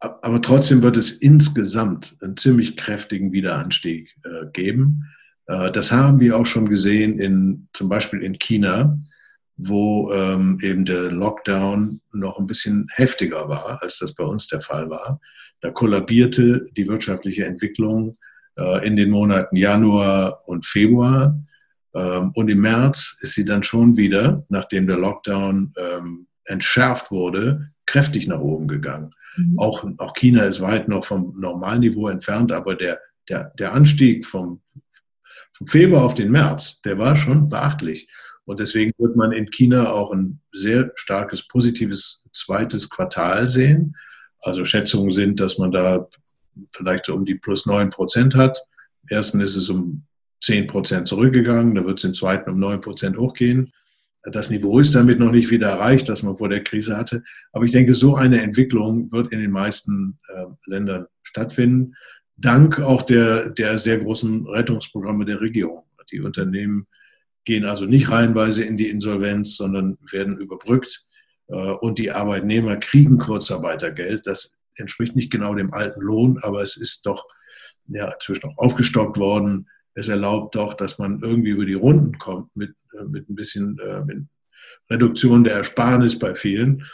[0.00, 5.04] aber trotzdem wird es insgesamt einen ziemlich kräftigen Wiederanstieg äh, geben.
[5.46, 8.96] Äh, das haben wir auch schon gesehen in, zum Beispiel in China,
[9.56, 14.60] wo ähm, eben der Lockdown noch ein bisschen heftiger war, als das bei uns der
[14.60, 15.20] Fall war.
[15.60, 18.18] Da kollabierte die wirtschaftliche Entwicklung
[18.56, 21.38] äh, in den Monaten Januar und Februar.
[21.94, 27.70] Ähm, und im März ist sie dann schon wieder, nachdem der Lockdown ähm, entschärft wurde,
[27.86, 29.14] kräftig nach oben gegangen.
[29.36, 29.58] Mhm.
[29.58, 34.60] Auch, auch China ist weit noch vom Normalniveau entfernt, aber der, der, der Anstieg vom,
[35.52, 38.08] vom Februar auf den März, der war schon beachtlich.
[38.44, 43.96] Und deswegen wird man in China auch ein sehr starkes positives zweites Quartal sehen.
[44.40, 46.06] Also Schätzungen sind, dass man da
[46.72, 48.58] vielleicht so um die plus 9 Prozent hat.
[49.08, 50.04] Im ersten ist es um
[50.42, 53.72] 10 Prozent zurückgegangen, da wird es im zweiten um 9 Prozent hochgehen.
[54.32, 57.22] Das Niveau ist damit noch nicht wieder erreicht, das man vor der Krise hatte.
[57.52, 61.94] Aber ich denke, so eine Entwicklung wird in den meisten äh, Ländern stattfinden,
[62.36, 65.84] dank auch der, der sehr großen Rettungsprogramme der Regierung.
[66.10, 66.86] Die Unternehmen
[67.44, 71.04] gehen also nicht reihenweise in die Insolvenz, sondern werden überbrückt.
[71.48, 74.26] Äh, und die Arbeitnehmer kriegen Kurzarbeitergeld.
[74.26, 77.26] Das entspricht nicht genau dem alten Lohn, aber es ist doch
[77.86, 82.54] ja, inzwischen auch aufgestockt worden es erlaubt doch, dass man irgendwie über die Runden kommt
[82.56, 84.26] mit, äh, mit ein bisschen äh, mit
[84.90, 86.84] Reduktion der Ersparnis bei vielen.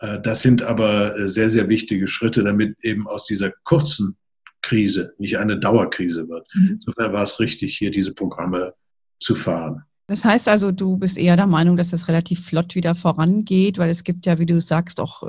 [0.00, 4.16] Äh, das sind aber sehr, sehr wichtige Schritte, damit eben aus dieser kurzen
[4.60, 6.46] Krise nicht eine Dauerkrise wird.
[6.54, 6.70] Mhm.
[6.74, 8.74] Insofern war es richtig, hier diese Programme
[9.20, 9.82] zu fahren.
[10.08, 13.90] Das heißt also, du bist eher der Meinung, dass das relativ flott wieder vorangeht, weil
[13.90, 15.22] es gibt ja, wie du sagst, auch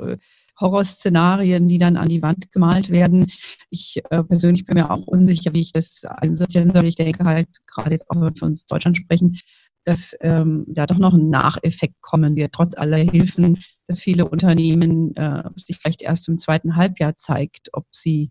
[0.60, 3.30] Horrorszenarien, die dann an die Wand gemalt werden.
[3.70, 6.86] Ich äh, persönlich bin mir auch unsicher, wie ich das einsortieren soll.
[6.86, 9.38] Ich denke halt, gerade jetzt auch, wenn wir von uns Deutschland sprechen,
[9.84, 15.16] dass ähm, da doch noch ein Nacheffekt kommen wird, trotz aller Hilfen, dass viele Unternehmen
[15.16, 18.30] äh, sich vielleicht erst im zweiten Halbjahr zeigt, ob sie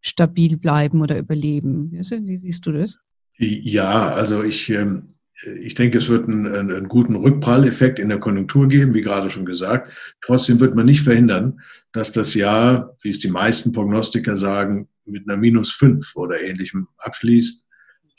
[0.00, 1.90] stabil bleiben oder überleben.
[1.92, 2.98] Wie siehst du das?
[3.38, 5.08] Ja, also ich, ähm,
[5.42, 9.44] ich denke, es wird einen, einen, guten Rückpralleffekt in der Konjunktur geben, wie gerade schon
[9.44, 10.16] gesagt.
[10.22, 11.60] Trotzdem wird man nicht verhindern,
[11.92, 16.88] dass das Jahr, wie es die meisten Prognostiker sagen, mit einer Minus fünf oder ähnlichem
[16.98, 17.64] abschließt.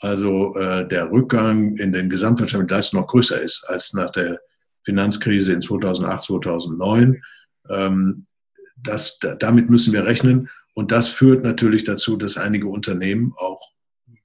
[0.00, 4.40] Also äh, der Rückgang in den gesamtwirtschaftlichen Leistungen noch größer ist als nach der
[4.84, 7.20] Finanzkrise in 2008, 2009.
[7.68, 8.26] Ähm,
[8.76, 10.48] das, damit müssen wir rechnen.
[10.74, 13.60] Und das führt natürlich dazu, dass einige Unternehmen auch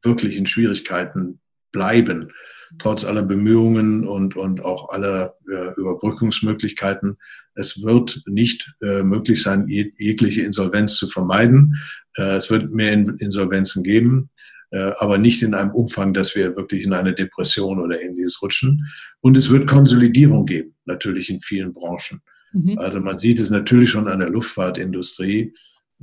[0.04, 1.40] wirklich in Schwierigkeiten
[1.72, 2.32] bleiben
[2.80, 7.18] trotz aller Bemühungen und, und auch aller äh, Überbrückungsmöglichkeiten.
[7.56, 11.76] Es wird nicht äh, möglich sein, jegliche Insolvenz zu vermeiden.
[12.18, 14.30] Äh, es wird mehr Insolvenzen geben,
[14.72, 18.86] äh, aber nicht in einem Umfang, dass wir wirklich in eine Depression oder ähnliches rutschen.
[19.22, 22.22] Und es wird Konsolidierung geben, natürlich in vielen Branchen.
[22.54, 22.78] Mhm.
[22.80, 25.54] Also man sieht es natürlich schon an der Luftfahrtindustrie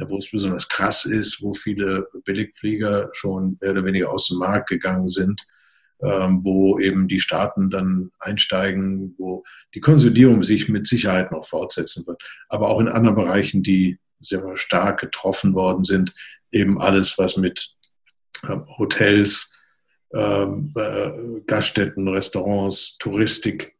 [0.08, 4.68] wo es besonders krass ist, wo viele Billigflieger schon mehr oder weniger aus dem Markt
[4.68, 5.44] gegangen sind,
[6.02, 12.06] ähm, wo eben die Staaten dann einsteigen, wo die Konsolidierung sich mit Sicherheit noch fortsetzen
[12.06, 12.22] wird.
[12.48, 16.14] Aber auch in anderen Bereichen, die sehr stark getroffen worden sind,
[16.52, 17.74] eben alles, was mit
[18.48, 19.52] ähm, Hotels,
[20.12, 23.76] ähm, äh, Gaststätten, Restaurants, Touristik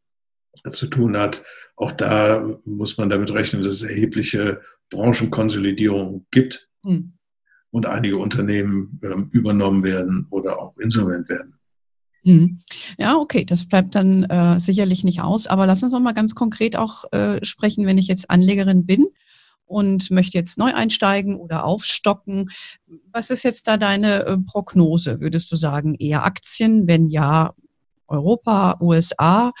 [0.71, 1.43] zu tun hat.
[1.75, 7.13] Auch da muss man damit rechnen, dass es erhebliche Branchenkonsolidierung gibt mhm.
[7.71, 11.57] und einige Unternehmen ähm, übernommen werden oder auch insolvent werden.
[12.23, 12.61] Mhm.
[12.97, 15.47] Ja, okay, das bleibt dann äh, sicherlich nicht aus.
[15.47, 19.07] Aber lass uns noch mal ganz konkret auch äh, sprechen, wenn ich jetzt Anlegerin bin
[19.65, 22.51] und möchte jetzt neu einsteigen oder aufstocken.
[23.11, 25.19] Was ist jetzt da deine äh, Prognose?
[25.21, 26.87] Würdest du sagen, eher Aktien?
[26.87, 27.53] Wenn ja,
[28.07, 29.51] Europa, USA,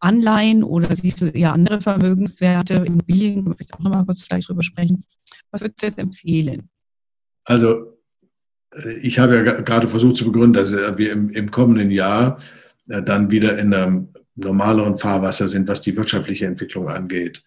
[0.00, 3.46] Anleihen oder siehst du eher andere Vermögenswerte, Immobilien?
[3.46, 5.04] Wir vielleicht auch nochmal kurz gleich drüber sprechen.
[5.50, 6.68] Was würdest du jetzt empfehlen?
[7.44, 7.93] Also,
[9.00, 12.38] ich habe ja gerade versucht zu begründen, dass wir im, im kommenden Jahr
[12.88, 17.44] äh, dann wieder in einem normaleren Fahrwasser sind, was die wirtschaftliche Entwicklung angeht.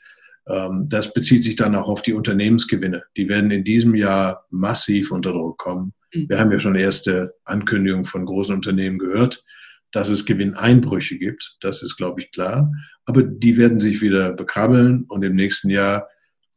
[0.48, 3.04] Ähm, das bezieht sich dann auch auf die Unternehmensgewinne.
[3.18, 5.94] Die werden in diesem Jahr massiv unter Druck kommen.
[6.14, 6.30] Mhm.
[6.30, 9.44] Wir haben ja schon erste Ankündigungen von großen Unternehmen gehört,
[9.92, 11.58] dass es Gewinneinbrüche gibt.
[11.62, 12.72] Das ist, glaube ich, klar.
[13.06, 16.08] Aber die werden sich wieder bekrabbeln und im nächsten Jahr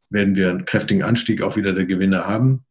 [0.09, 2.65] werden wir einen kräftigen Anstieg auch wieder der Gewinne haben.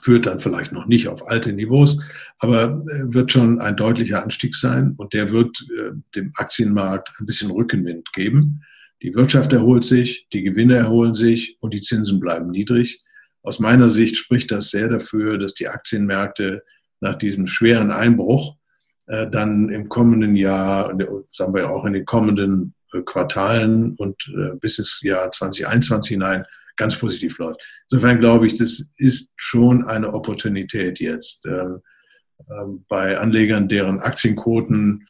[0.00, 2.00] Führt dann vielleicht noch nicht auf alte Niveaus,
[2.38, 7.26] aber äh, wird schon ein deutlicher Anstieg sein und der wird äh, dem Aktienmarkt ein
[7.26, 8.62] bisschen Rückenwind geben.
[9.02, 13.02] Die Wirtschaft erholt sich, die Gewinne erholen sich und die Zinsen bleiben niedrig.
[13.42, 16.62] Aus meiner Sicht spricht das sehr dafür, dass die Aktienmärkte
[17.00, 18.56] nach diesem schweren Einbruch
[19.06, 20.92] äh, dann im kommenden Jahr,
[21.28, 22.74] sagen wir auch in den kommenden
[23.06, 26.44] Quartalen und bis ins Jahr 2021 hinein
[26.76, 27.60] ganz positiv läuft.
[27.90, 31.80] Insofern glaube ich, das ist schon eine Opportunität jetzt ähm,
[32.48, 35.06] ähm, bei Anlegern, deren Aktienquoten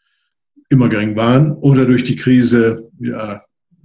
[0.68, 3.42] immer gering waren oder durch die Krise ja,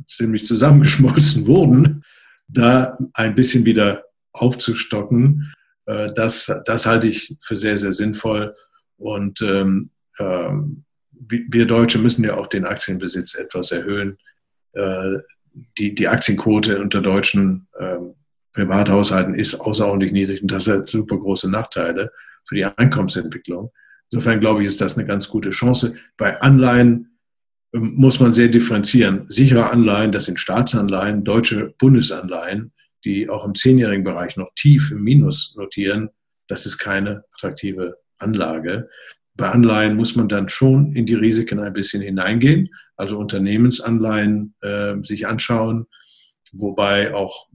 [0.08, 2.04] ziemlich zusammengeschmolzen wurden,
[2.48, 5.54] da ein bisschen wieder aufzustocken,
[5.86, 8.54] äh, das, das halte ich für sehr, sehr sinnvoll.
[8.98, 14.18] Und ähm, ähm, wir Deutsche müssen ja auch den Aktienbesitz etwas erhöhen.
[14.74, 15.18] Äh,
[15.78, 18.16] die, die Aktienquote unter deutschen ähm,
[18.54, 22.12] Privathaushalten ist außerordentlich niedrig und das hat super große Nachteile
[22.48, 23.72] für die Einkommensentwicklung.
[24.12, 25.96] Insofern glaube ich, ist das eine ganz gute Chance.
[26.18, 27.18] Bei Anleihen
[27.74, 29.26] muss man sehr differenzieren.
[29.28, 32.72] Sichere Anleihen, das sind Staatsanleihen, deutsche Bundesanleihen,
[33.04, 36.10] die auch im zehnjährigen Bereich noch tief im Minus notieren.
[36.48, 38.90] Das ist keine attraktive Anlage.
[39.38, 44.96] Bei Anleihen muss man dann schon in die Risiken ein bisschen hineingehen, also Unternehmensanleihen äh,
[45.04, 45.88] sich anschauen,
[46.54, 47.50] wobei auch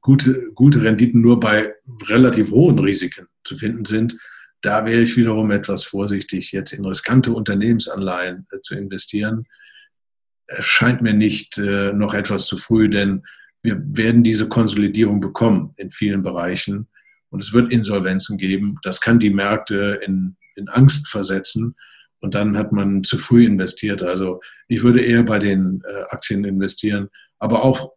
[0.00, 1.74] gute, gute Renditen nur bei
[2.06, 4.16] relativ hohen Risiken zu finden sind.
[4.62, 9.44] Da wäre ich wiederum etwas vorsichtig, jetzt in riskante Unternehmensanleihen äh, zu investieren.
[10.46, 13.22] Es scheint mir nicht äh, noch etwas zu früh, denn
[13.62, 16.88] wir werden diese Konsolidierung bekommen in vielen Bereichen
[17.28, 18.76] und es wird Insolvenzen geben.
[18.82, 21.74] Das kann die Märkte in, in Angst versetzen
[22.20, 24.02] und dann hat man zu früh investiert.
[24.02, 27.92] Also ich würde eher bei den äh, Aktien investieren, aber auch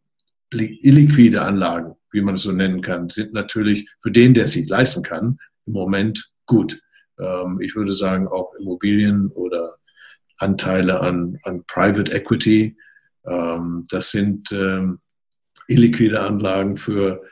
[0.54, 4.68] illiquide Anlagen, wie man es so nennen kann, sind natürlich für den, der es sich
[4.68, 6.80] leisten kann, im Moment gut.
[7.20, 9.76] Ähm, ich würde sagen, auch Immobilien oder
[10.38, 12.76] Anteile an, an Private Equity.
[13.26, 15.00] Ähm, das sind ähm,
[15.68, 17.24] illiquide Anlagen für,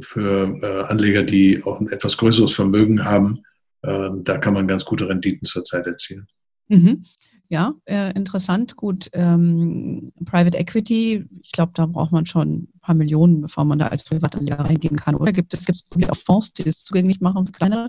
[0.00, 3.42] für äh, Anleger, die auch ein etwas größeres Vermögen haben.
[3.82, 6.28] Da kann man ganz gute Renditen zurzeit erzielen.
[6.68, 7.04] Mhm.
[7.52, 8.76] Ja, äh, interessant.
[8.76, 13.78] Gut, ähm, Private Equity, ich glaube, da braucht man schon ein paar Millionen, bevor man
[13.78, 15.14] da als Privatanleger reingehen kann.
[15.14, 17.88] Oder gibt es gibt es auch Fonds, die das zugänglich machen für kleinere?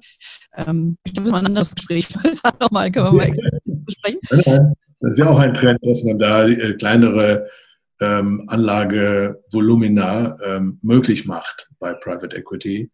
[0.53, 2.10] Ähm, ich glaube, das ist ein anderes Gespräch.
[2.60, 3.32] nochmal können wir mal
[3.86, 4.19] besprechen.
[4.99, 7.47] Das ist ja auch ein Trend, dass man da äh, kleinere
[8.01, 12.91] ähm, Anlagevolumina ähm, möglich macht bei Private Equity.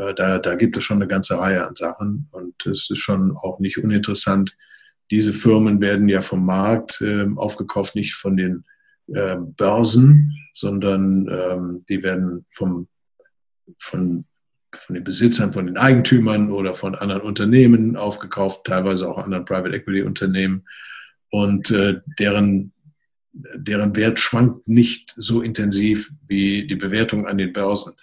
[0.00, 3.36] Äh, da, da gibt es schon eine ganze Reihe an Sachen und es ist schon
[3.36, 4.56] auch nicht uninteressant,
[5.10, 8.64] diese Firmen werden ja vom Markt äh, aufgekauft, nicht von den
[9.08, 12.86] äh, Börsen, sondern ähm, die werden vom,
[13.78, 14.24] von,
[14.72, 19.74] von den Besitzern, von den Eigentümern oder von anderen Unternehmen aufgekauft, teilweise auch anderen Private
[19.74, 20.64] Equity Unternehmen.
[21.30, 22.72] Und äh, deren,
[23.32, 27.94] deren Wert schwankt nicht so intensiv wie die Bewertung an den Börsen.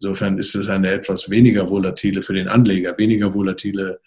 [0.00, 4.00] Insofern ist es eine etwas weniger volatile für den Anleger, weniger volatile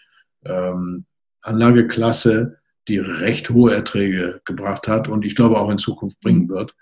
[0.46, 1.06] ähm,
[1.42, 6.50] Anlageklasse, die recht hohe Erträge gebracht hat und ich glaube auch in Zukunft bringen mhm.
[6.50, 6.76] wird.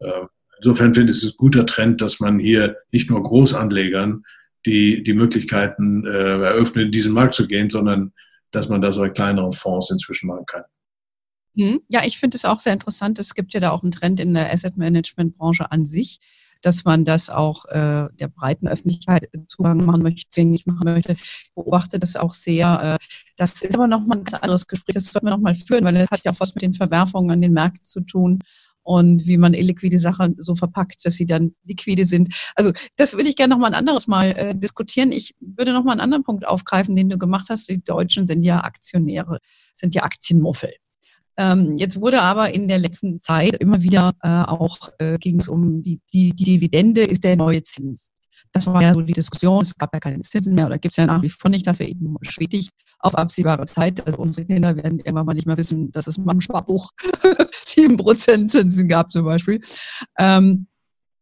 [0.00, 4.22] Ähm, insofern finde ich es ein guter Trend, dass man hier nicht nur Großanlegern
[4.64, 8.12] die, die Möglichkeiten äh, eröffnen, in diesen Markt zu gehen, sondern
[8.52, 10.62] dass man das auch in kleineren Fonds inzwischen machen kann.
[11.54, 11.80] Mhm.
[11.88, 13.18] Ja, ich finde es auch sehr interessant.
[13.18, 16.20] Es gibt ja da auch einen Trend in der Asset Management Branche an sich,
[16.62, 21.12] dass man das auch äh, der breiten Öffentlichkeit Zugang machen möchte, nicht machen möchte.
[21.12, 22.98] Ich beobachte das auch sehr.
[23.00, 23.04] Äh,
[23.36, 24.94] das ist aber nochmal ein ganz anderes Gespräch.
[24.94, 27.40] Das sollten wir nochmal führen, weil das hat ja auch was mit den Verwerfungen an
[27.40, 28.38] den Märkten zu tun
[28.82, 32.34] und wie man illiquide Sachen so verpackt, dass sie dann liquide sind.
[32.54, 35.12] Also das würde ich gerne nochmal ein anderes Mal äh, diskutieren.
[35.12, 37.68] Ich würde nochmal einen anderen Punkt aufgreifen, den du gemacht hast.
[37.68, 39.38] Die Deutschen sind ja Aktionäre,
[39.74, 40.72] sind ja Aktienmuffel.
[41.36, 45.48] Ähm, jetzt wurde aber in der letzten Zeit immer wieder äh, auch äh, ging es
[45.48, 48.10] um die, die, die Dividende ist der neue Zins.
[48.52, 49.62] Das war ja so die Diskussion.
[49.62, 51.80] Es gab ja keine Zinsen mehr oder gibt es ja nach wie vor nicht, dass
[51.80, 52.68] er eben stetig
[52.98, 54.06] auf absehbare Zeit.
[54.06, 56.90] Also unsere Kinder werden irgendwann mal nicht mehr wissen, dass es mal im Sparbuch
[57.66, 59.60] 7% Zinsen gab zum Beispiel.
[60.18, 60.66] Ähm,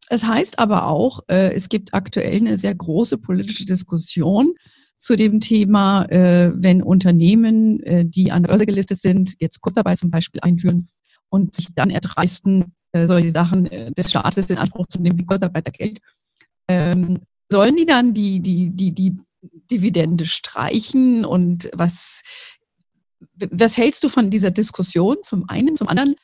[0.09, 4.55] es heißt aber auch, äh, es gibt aktuell eine sehr große politische Diskussion
[5.01, 9.99] zu dem Thema, äh, wenn Unternehmen, äh, die an der Börse gelistet sind, jetzt Kurzarbeit
[9.99, 10.89] zum Beispiel einführen
[11.31, 15.25] und sich dann erdreisten, äh, solche Sachen äh, des Staates in Anspruch zu nehmen wie
[15.25, 16.01] Kurzarbeitergeld,
[16.69, 19.17] ähm, sollen die dann die, die, die, die
[19.71, 22.21] Dividende streichen und was,
[23.51, 25.77] was hältst du von dieser Diskussion zum einen?
[25.77, 26.15] Zum anderen,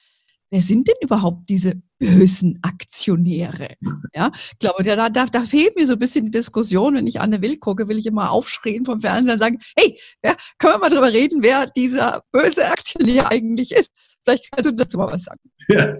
[0.51, 3.69] wer sind denn überhaupt diese bösen Aktionäre?
[4.15, 6.95] Ja, ich glaube, da, da, da fehlt mir so ein bisschen die Diskussion.
[6.95, 10.35] Wenn ich Anne Will gucke, will ich immer aufschreien vom Fernseher und sagen, hey, ja,
[10.59, 13.93] können wir mal drüber reden, wer dieser böse Aktionär eigentlich ist?
[14.25, 15.41] Vielleicht kannst du dazu mal was sagen.
[15.69, 15.97] Ja,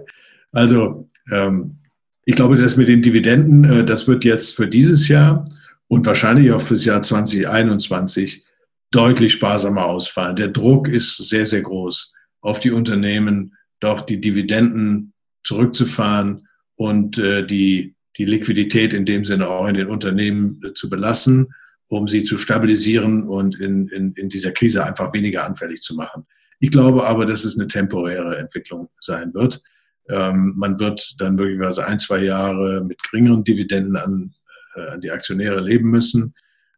[0.51, 1.79] also ähm,
[2.25, 5.45] ich glaube, das mit den Dividenden, äh, das wird jetzt für dieses Jahr
[5.87, 8.43] und wahrscheinlich auch fürs Jahr 2021
[8.91, 10.35] deutlich sparsamer ausfallen.
[10.35, 15.13] Der Druck ist sehr, sehr groß auf die Unternehmen, doch die Dividenden
[15.43, 20.89] zurückzufahren und äh, die, die Liquidität in dem Sinne auch in den Unternehmen äh, zu
[20.89, 21.53] belassen,
[21.87, 26.25] um sie zu stabilisieren und in, in, in dieser Krise einfach weniger anfällig zu machen.
[26.59, 29.61] Ich glaube aber, dass es eine temporäre Entwicklung sein wird.
[30.09, 34.33] Ähm, man wird dann möglicherweise ein, zwei Jahre mit geringeren Dividenden an,
[34.75, 36.33] äh, an die Aktionäre leben müssen.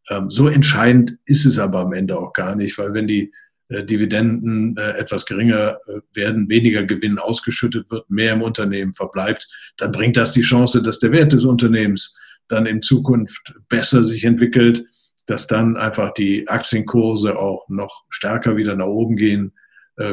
[0.09, 3.31] Ähm, so entscheidend ist es aber am Ende auch gar nicht, weil wenn die
[3.69, 9.91] Dividenden äh, etwas geringer äh, werden, weniger Gewinn ausgeschüttet wird, mehr im Unternehmen verbleibt, dann
[9.91, 12.15] bringt das die Chance, dass der Wert des Unternehmens
[12.47, 14.83] dann in Zukunft besser sich entwickelt,
[15.27, 19.53] dass dann einfach die Aktienkurse auch noch stärker wieder nach oben gehen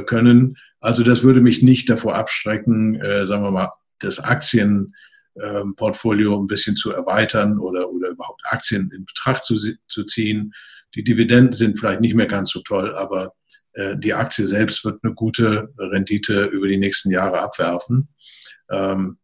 [0.04, 0.58] können.
[0.80, 6.92] Also das würde mich nicht davor abstrecken, sagen wir mal, das Aktienportfolio ein bisschen zu
[6.92, 9.56] erweitern oder, oder überhaupt Aktien in Betracht zu,
[9.88, 10.52] zu ziehen.
[10.94, 13.30] Die Dividenden sind vielleicht nicht mehr ganz so toll, aber äh,
[13.96, 18.08] die Aktie selbst wird eine gute Rendite über die nächsten Jahre abwerfen.
[18.70, 19.18] Ähm,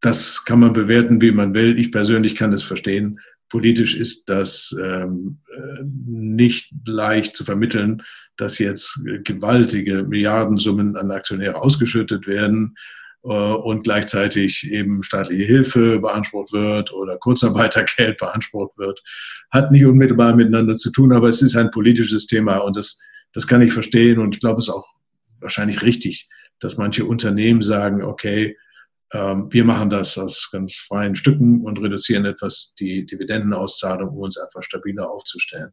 [0.00, 1.78] das kann man bewerten, wie man will.
[1.78, 3.18] Ich persönlich kann es verstehen.
[3.48, 8.02] Politisch ist das ähm, äh, nicht leicht zu vermitteln,
[8.36, 12.76] dass jetzt gewaltige Milliardensummen an Aktionäre ausgeschüttet werden
[13.24, 19.02] äh, und gleichzeitig eben staatliche Hilfe beansprucht wird oder Kurzarbeitergeld beansprucht wird.
[19.50, 22.98] Hat nicht unmittelbar miteinander zu tun, aber es ist ein politisches Thema und das
[23.32, 24.86] das kann ich verstehen und ich glaube, es ist auch
[25.40, 26.28] wahrscheinlich richtig,
[26.60, 28.56] dass manche Unternehmen sagen, okay,
[29.12, 34.36] ähm, wir machen das aus ganz freien Stücken und reduzieren etwas die Dividendenauszahlung, um uns
[34.36, 35.70] einfach stabiler aufzustellen.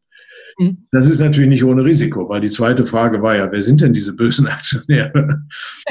[0.58, 0.86] Mhm.
[0.90, 3.92] Das ist natürlich nicht ohne Risiko, weil die zweite Frage war ja, wer sind denn
[3.92, 5.42] diese bösen Aktionäre?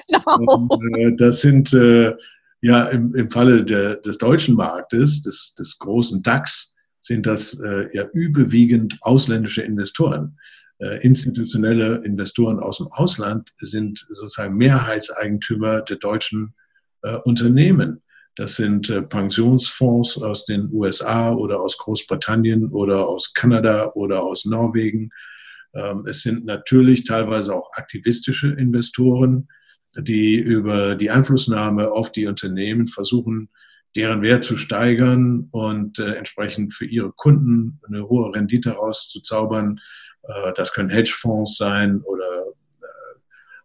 [0.08, 0.68] Genau.
[0.70, 2.14] Und, äh, das sind äh,
[2.62, 7.96] ja im, im Falle der, des deutschen Marktes, des, des großen DAX, sind das äh,
[7.96, 10.40] ja überwiegend ausländische Investoren.
[10.80, 16.54] Äh, institutionelle Investoren aus dem Ausland sind sozusagen Mehrheitseigentümer der deutschen
[17.02, 18.02] äh, Unternehmen.
[18.36, 24.44] Das sind äh, Pensionsfonds aus den USA oder aus Großbritannien oder aus Kanada oder aus
[24.44, 25.12] Norwegen.
[25.74, 29.48] Ähm, es sind natürlich teilweise auch aktivistische Investoren,
[29.98, 33.48] die über die Einflussnahme auf die Unternehmen versuchen,
[33.96, 39.80] deren Wert zu steigern und entsprechend für ihre Kunden eine hohe Rendite rauszuzaubern.
[40.28, 42.46] Äh, das können Hedgefonds sein oder
[42.82, 43.20] äh,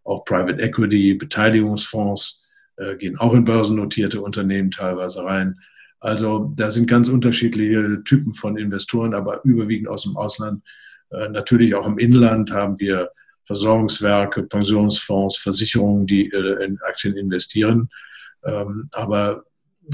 [0.04, 2.44] auch Private Equity, Beteiligungsfonds
[2.76, 5.58] äh, gehen auch in börsennotierte Unternehmen teilweise rein.
[6.00, 10.64] Also da sind ganz unterschiedliche Typen von Investoren, aber überwiegend aus dem Ausland.
[11.10, 13.10] Natürlich auch im Inland haben wir
[13.44, 17.90] Versorgungswerke, Pensionsfonds, Versicherungen, die in Aktien investieren.
[18.44, 19.44] Ähm, aber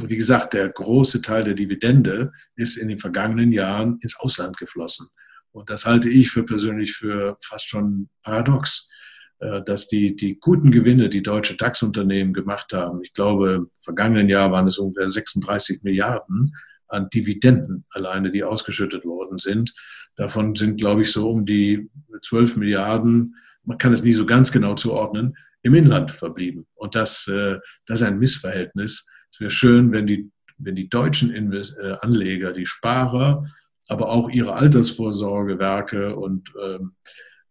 [0.05, 5.09] wie gesagt, der große Teil der Dividende ist in den vergangenen Jahren ins Ausland geflossen.
[5.57, 8.91] Und das halte ich für persönlich für fast schon paradox,
[9.39, 14.29] äh, dass die, die guten Gewinne, die deutsche DAX-Unternehmen gemacht haben, ich glaube, im vergangenen
[14.29, 16.55] Jahr waren es ungefähr 36 Milliarden,
[16.89, 19.73] an Dividenden alleine, die ausgeschüttet worden sind.
[20.17, 21.89] Davon sind, glaube ich, so um die
[22.21, 23.35] 12 Milliarden,
[23.65, 26.67] man kann es nie so ganz genau zuordnen, im Inland verblieben.
[26.75, 29.07] Und das, äh, das ist ein Missverhältnis.
[29.33, 33.47] Es wäre schön, wenn die, wenn die deutschen äh, Anleger, die Sparer,
[33.89, 36.93] aber auch ihre Altersvorsorgewerke und ähm,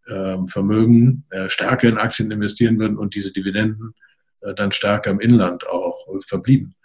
[0.07, 3.95] ähm, Vermögen äh, stärker in Aktien investieren würden und diese Dividenden
[4.41, 5.95] äh, dann stärker im Inland auch
[6.27, 6.75] verblieben.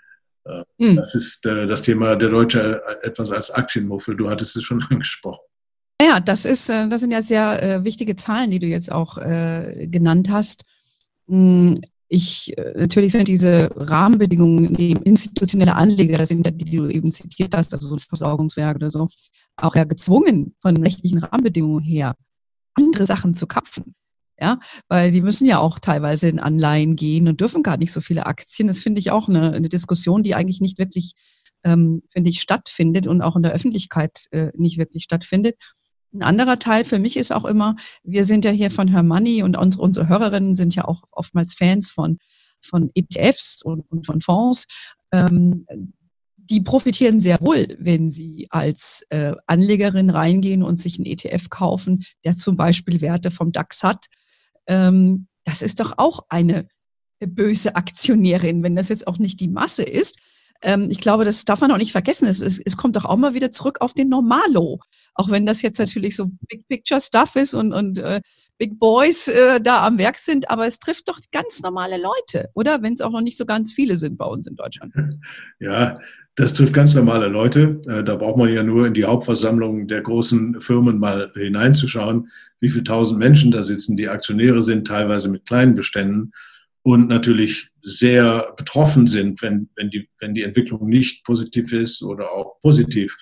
[0.79, 0.97] Mhm.
[0.97, 4.17] Das ist äh, das Thema der Deutsche etwas als Aktienmuffel.
[4.17, 5.45] Du hattest es schon angesprochen.
[6.01, 10.63] Ja, das ist, das sind ja sehr wichtige Zahlen, die du jetzt auch genannt hast.
[12.13, 17.55] Ich, natürlich sind diese Rahmenbedingungen, die institutionelle Anleger, das sind die, die du eben zitiert
[17.55, 19.09] hast, also so ein Versorgungswerk oder so,
[19.57, 22.17] auch ja gezwungen von rechtlichen Rahmenbedingungen her,
[22.75, 23.95] andere Sachen zu kaufen.
[24.41, 24.59] Ja,
[24.89, 28.27] weil die müssen ja auch teilweise in Anleihen gehen und dürfen gar nicht so viele
[28.27, 28.69] Aktien.
[28.69, 31.13] Das finde ich auch eine, eine, Diskussion, die eigentlich nicht wirklich,
[31.63, 35.57] ähm, finde ich, stattfindet und auch in der Öffentlichkeit äh, nicht wirklich stattfindet.
[36.13, 39.43] Ein anderer Teil für mich ist auch immer, wir sind ja hier von Her Money
[39.43, 42.19] und unsere, unsere Hörerinnen sind ja auch oftmals Fans von,
[42.61, 44.67] von ETFs und, und von Fonds.
[45.13, 45.67] Ähm,
[46.37, 52.05] die profitieren sehr wohl, wenn sie als äh, Anlegerin reingehen und sich einen ETF kaufen,
[52.25, 54.07] der zum Beispiel Werte vom DAX hat.
[54.67, 56.67] Ähm, das ist doch auch eine
[57.25, 60.19] böse Aktionärin, wenn das jetzt auch nicht die Masse ist.
[60.63, 62.29] Ähm, ich glaube, das darf man auch nicht vergessen.
[62.29, 64.81] Es, es, es, kommt doch auch mal wieder zurück auf den Normalo.
[65.15, 68.21] Auch wenn das jetzt natürlich so Big Picture Stuff ist und, und äh,
[68.59, 72.83] Big Boys äh, da am Werk sind, aber es trifft doch ganz normale Leute, oder?
[72.83, 74.95] Wenn es auch noch nicht so ganz viele sind bei uns in Deutschland.
[75.61, 75.99] Ja,
[76.37, 77.83] das trifft ganz normale Leute.
[77.87, 82.31] Äh, da braucht man ja nur in die Hauptversammlung der großen Firmen mal hineinzuschauen,
[82.61, 86.33] wie viele tausend Menschen da sitzen, die Aktionäre sind, teilweise mit kleinen Beständen
[86.83, 92.31] und natürlich sehr betroffen sind, wenn, wenn, die, wenn die Entwicklung nicht positiv ist oder
[92.33, 93.17] auch positiv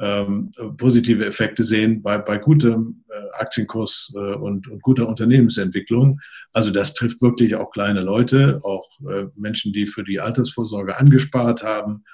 [0.00, 6.20] ähm, positive Effekte sehen bei, bei gutem äh, Aktienkurs äh, und, und, guter Unternehmensentwicklung.
[6.52, 11.62] Also das trifft wirklich auch kleine Leute, auch äh, Menschen, die für die Altersvorsorge angespart
[11.62, 12.04] haben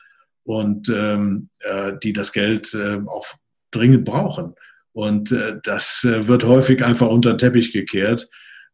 [0.44, 3.26] und ähm, äh, die das Geld äh, auch
[3.70, 4.54] dringend brauchen.
[4.92, 8.28] Und äh, das äh, wird häufig einfach unter den Teppich gekehrt.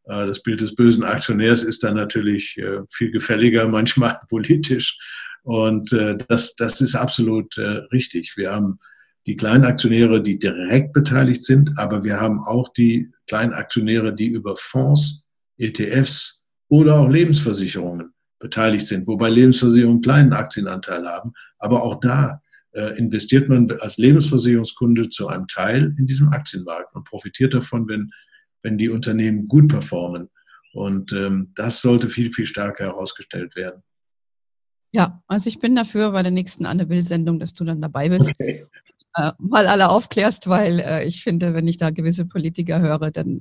[0.05, 4.99] Äh, das Bild des bösen Aktionärs ist dann natürlich äh, viel gefälliger, manchmal politisch.
[5.43, 7.57] Und äh, das, das ist absolut
[7.93, 8.35] richtig.
[8.37, 8.79] Wir haben
[9.27, 14.29] die kleinen Aktionäre, die direkt beteiligt sind, aber wir haben auch die kleinen Aktionäre, die
[14.29, 15.25] über Fonds,
[15.59, 21.33] ETFs oder auch Lebensversicherungen beteiligt sind, wobei Lebensversicherungen einen kleinen Aktienanteil haben.
[21.59, 22.41] Aber auch da
[22.97, 28.11] investiert man als Lebensversicherungskunde zu einem Teil in diesem Aktienmarkt und profitiert davon, wenn,
[28.63, 30.29] wenn die Unternehmen gut performen.
[30.73, 33.83] Und ähm, das sollte viel, viel stärker herausgestellt werden.
[34.93, 38.31] Ja, also ich bin dafür bei der nächsten Anne Will-Sendung, dass du dann dabei bist.
[38.31, 38.67] Okay.
[39.17, 43.41] Äh, mal alle aufklärst, weil äh, ich finde, wenn ich da gewisse Politiker höre, dann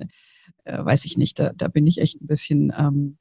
[0.64, 3.18] äh, weiß ich nicht, da, da bin ich echt ein bisschen ähm,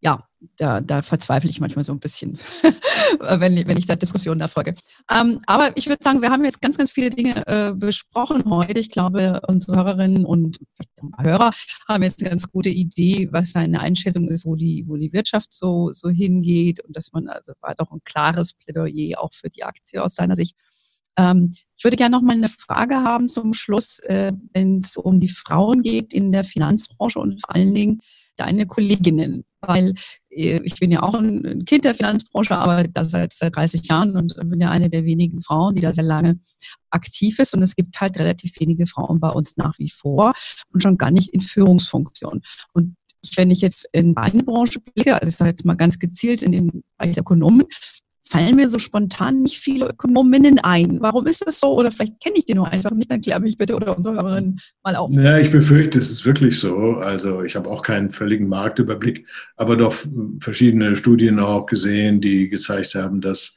[0.00, 2.38] ja, da, da verzweifle ich manchmal so ein bisschen,
[3.20, 4.74] wenn, wenn ich da Diskussionen erfolge.
[5.10, 8.78] Ähm, aber ich würde sagen, wir haben jetzt ganz, ganz viele Dinge äh, besprochen heute.
[8.78, 10.58] Ich glaube, unsere Hörerinnen und
[11.20, 11.50] Hörer
[11.88, 15.52] haben jetzt eine ganz gute Idee, was seine Einschätzung ist, wo die, wo die Wirtschaft
[15.52, 19.64] so, so hingeht und dass man, also war doch ein klares Plädoyer auch für die
[19.64, 20.54] Aktie aus deiner Sicht.
[21.16, 25.18] Ähm, ich würde gerne noch mal eine Frage haben zum Schluss, äh, wenn es um
[25.18, 28.00] die Frauen geht in der Finanzbranche und vor allen Dingen
[28.36, 29.94] deine Kolleginnen weil
[30.30, 34.16] äh, ich bin ja auch ein Kind der Finanzbranche, arbeite da seit, seit 30 Jahren
[34.16, 36.40] und bin ja eine der wenigen Frauen, die da sehr lange
[36.90, 37.54] aktiv ist.
[37.54, 40.32] Und es gibt halt relativ wenige Frauen bei uns nach wie vor
[40.72, 42.42] und schon gar nicht in Führungsfunktionen.
[42.72, 42.96] Und
[43.36, 46.52] wenn ich jetzt in meine Branche blicke, also ich sage jetzt mal ganz gezielt in
[46.52, 47.64] den Bereich der Ökonomen,
[48.30, 51.00] fallen mir so spontan nicht viele Ökonominnen ein.
[51.00, 51.72] Warum ist das so?
[51.78, 53.10] Oder vielleicht kenne ich die nur einfach nicht.
[53.10, 55.10] Dann klär mich bitte oder unsere Hörerinnen mal auf.
[55.12, 56.96] Ja, ich befürchte, es ist wirklich so.
[56.96, 59.26] Also ich habe auch keinen völligen Marktüberblick,
[59.56, 59.94] aber doch
[60.40, 63.56] verschiedene Studien auch gesehen, die gezeigt haben, dass,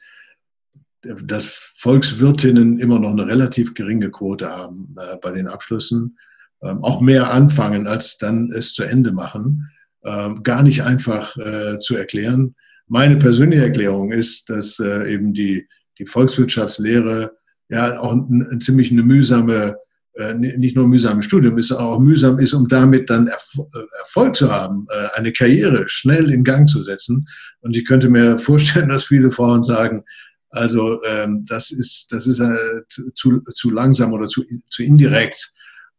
[1.02, 1.44] dass
[1.74, 6.18] Volkswirtinnen immer noch eine relativ geringe Quote haben äh, bei den Abschlüssen.
[6.62, 9.68] Ähm, auch mehr anfangen, als dann es zu Ende machen.
[10.04, 12.54] Ähm, gar nicht einfach äh, zu erklären
[12.92, 15.66] meine persönliche Erklärung ist, dass äh, eben die,
[15.98, 17.32] die Volkswirtschaftslehre
[17.70, 19.78] ja auch ein, ein ziemlich eine mühsame,
[20.14, 23.78] äh, nicht nur ein mühsames Studium ist, auch mühsam ist, um damit dann Erf äh,
[24.00, 27.26] Erfolg zu haben, äh, eine Karriere schnell in Gang zu setzen.
[27.62, 30.04] Und ich könnte mir vorstellen, dass viele Frauen sagen,
[30.50, 32.82] also ähm, das ist, das ist äh,
[33.14, 35.50] zu, zu langsam oder zu, zu indirekt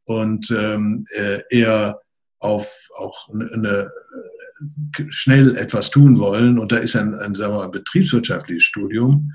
[0.03, 1.99] und ähm, äh, eher
[2.37, 3.89] auf auch eine,
[5.09, 6.59] schnell etwas tun wollen.
[6.59, 9.31] Und da ist ein, ein, sagen wir mal, ein betriebswirtschaftliches Studium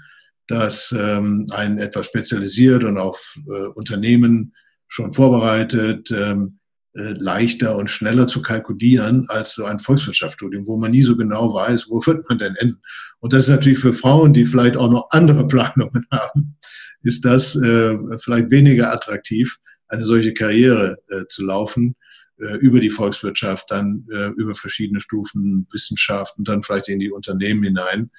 [0.49, 4.55] dass ähm, ein etwas spezialisiert und auf äh, Unternehmen
[4.89, 6.59] schon vorbereitet, ähm,
[6.95, 11.53] äh, leichter und schneller zu kalkulieren als so ein Volkswirtschaftsstudium, wo man nie so genau
[11.55, 12.81] weiß, wo wird man denn enden.
[13.21, 16.57] Und das ist natürlich für Frauen, die vielleicht auch noch andere Planungen haben,
[17.03, 21.95] ist das äh, vielleicht weniger attraktiv, eine solche Karriere äh, zu laufen
[22.39, 27.65] über die Volkswirtschaft, dann äh, über verschiedene Stufen Wissenschaft und dann vielleicht in die Unternehmen
[27.65, 28.11] hinein,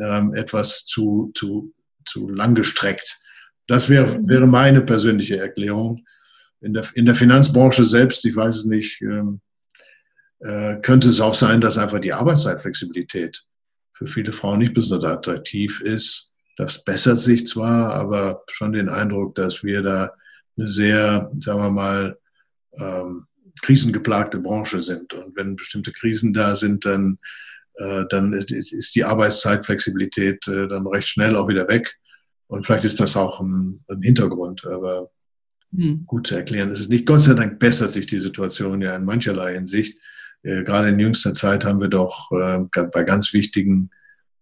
[0.00, 1.72] ähm, etwas zu, zu,
[2.04, 3.20] zu langgestreckt.
[3.66, 4.28] Das wäre, mhm.
[4.28, 6.04] wäre meine persönliche Erklärung.
[6.60, 9.40] In der, in der Finanzbranche selbst, ich weiß es nicht, ähm,
[10.40, 13.44] äh, könnte es auch sein, dass einfach die Arbeitszeitflexibilität
[13.92, 16.32] für viele Frauen nicht besonders attraktiv ist.
[16.56, 20.12] Das bessert sich zwar, aber schon den Eindruck, dass wir da
[20.56, 22.18] eine sehr, sagen wir mal,
[22.78, 23.26] ähm,
[23.60, 25.12] krisengeplagte Branche sind.
[25.12, 27.18] Und wenn bestimmte Krisen da sind, dann,
[27.74, 31.96] äh, dann ist die Arbeitszeitflexibilität äh, dann recht schnell auch wieder weg.
[32.46, 35.10] Und vielleicht ist das auch ein, ein Hintergrund, aber
[35.74, 36.04] hm.
[36.06, 37.06] gut zu erklären ist es nicht.
[37.06, 39.98] Gott sei Dank bessert sich die Situation ja in mancherlei Hinsicht.
[40.42, 42.58] Äh, gerade in jüngster Zeit haben wir doch äh,
[42.92, 43.90] bei ganz wichtigen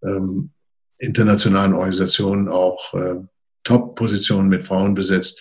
[0.03, 0.51] ähm,
[0.99, 3.17] internationalen Organisationen auch äh,
[3.65, 5.41] Top-Positionen mit Frauen besetzt.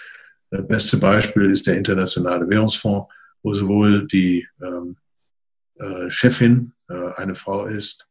[0.51, 3.07] Das beste Beispiel ist der Internationale Währungsfonds,
[3.43, 4.97] wo sowohl die ähm,
[5.75, 8.07] äh, Chefin äh, eine Frau ist,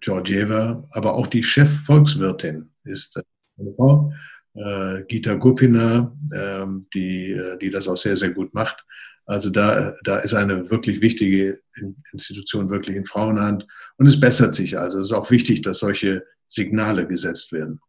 [0.00, 3.18] Georgieva, aber auch die Chefvolkswirtin ist
[3.58, 4.12] eine Frau,
[4.54, 8.84] äh, Gita Gupina, ähm, die, äh, die das auch sehr, sehr gut macht.
[9.26, 11.60] Also da, da ist eine wirklich wichtige
[12.12, 14.78] Institution wirklich in Frauenhand und es bessert sich.
[14.78, 17.80] Also es ist auch wichtig, dass solche Signale gesetzt werden.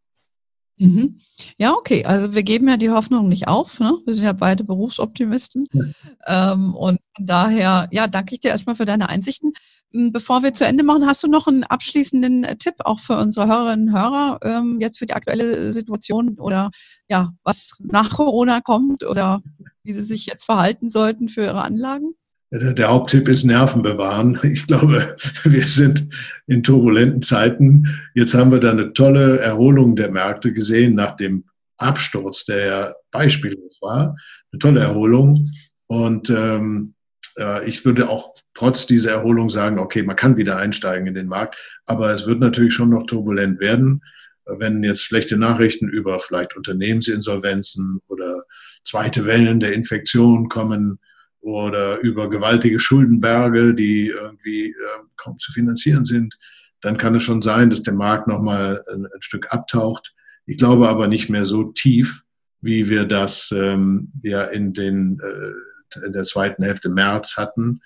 [0.78, 1.20] Mhm.
[1.58, 2.04] Ja, okay.
[2.04, 3.80] Also wir geben ja die Hoffnung nicht auf.
[3.80, 3.98] Ne?
[4.04, 5.66] Wir sind ja beide Berufsoptimisten.
[5.72, 6.52] Ja.
[6.52, 9.52] Ähm, und daher, ja, danke ich dir erstmal für deine Einsichten.
[9.92, 13.16] Hm, bevor wir zu Ende machen, hast du noch einen abschließenden äh, Tipp auch für
[13.16, 16.70] unsere Hörerinnen und Hörer ähm, jetzt für die aktuelle Situation oder
[17.08, 19.42] ja, was nach Corona kommt oder
[19.82, 22.14] wie sie sich jetzt verhalten sollten für ihre Anlagen?
[22.50, 24.38] Der, der, Haupttipp ist Nerven bewahren.
[24.42, 26.08] Ich glaube, wir sind
[26.46, 28.00] in turbulenten Zeiten.
[28.14, 31.44] Jetzt haben wir da eine tolle Erholung der Märkte gesehen nach dem
[31.76, 34.16] Absturz, der ja beispiellos war.
[34.50, 35.50] Eine tolle Erholung.
[35.86, 36.94] Und ähm,
[37.38, 41.28] äh, ich würde auch trotz dieser Erholung sagen, okay, man kann wieder einsteigen in den
[41.28, 44.02] Markt, aber es wird natürlich schon noch turbulent werden.
[44.46, 48.42] Wenn jetzt schlechte Nachrichten über vielleicht Unternehmensinsolvenzen oder
[48.82, 50.98] zweite Wellen der Infektion kommen,
[51.40, 54.74] oder über gewaltige Schuldenberge, die irgendwie äh,
[55.16, 56.36] kaum zu finanzieren sind,
[56.80, 60.14] dann kann es schon sein, dass der Markt nochmal ein, ein Stück abtaucht.
[60.46, 62.22] Ich glaube aber nicht mehr so tief,
[62.60, 67.80] wie wir das ähm, ja in, den, äh, in der zweiten Hälfte März hatten.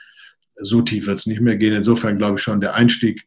[0.56, 1.74] So tief wird es nicht mehr gehen.
[1.74, 3.26] Insofern glaube ich schon, der Einstieg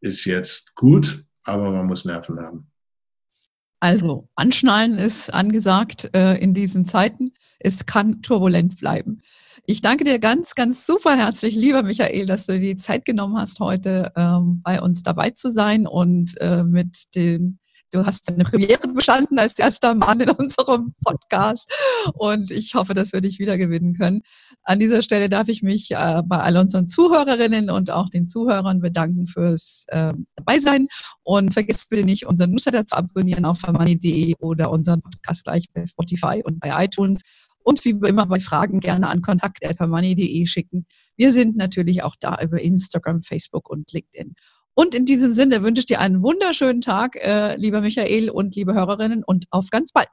[0.00, 2.70] ist jetzt gut, aber man muss Nerven haben.
[3.80, 7.32] Also, anschnallen ist angesagt äh, in diesen Zeiten.
[7.60, 9.22] Es kann turbulent bleiben.
[9.66, 13.36] Ich danke dir ganz, ganz super herzlich, lieber Michael, dass du dir die Zeit genommen
[13.36, 17.57] hast, heute ähm, bei uns dabei zu sein und äh, mit den
[17.90, 21.72] Du hast eine Premiere bestanden als erster Mann in unserem Podcast
[22.14, 24.22] und ich hoffe, dass wir dich wieder gewinnen können.
[24.62, 28.80] An dieser Stelle darf ich mich äh, bei all unseren Zuhörerinnen und auch den Zuhörern
[28.80, 30.88] bedanken fürs äh, Dabeisein
[31.22, 35.86] und vergesst bitte nicht, unseren Newsletter zu abonnieren auf money.de oder unseren Podcast gleich bei
[35.86, 37.22] Spotify und bei iTunes
[37.68, 40.86] und wie immer bei Fragen gerne an kontakt.money.de schicken.
[41.16, 44.34] Wir sind natürlich auch da über Instagram, Facebook und LinkedIn.
[44.78, 48.74] Und in diesem Sinne wünsche ich dir einen wunderschönen Tag, äh, lieber Michael und liebe
[48.74, 50.06] Hörerinnen, und auf ganz bald.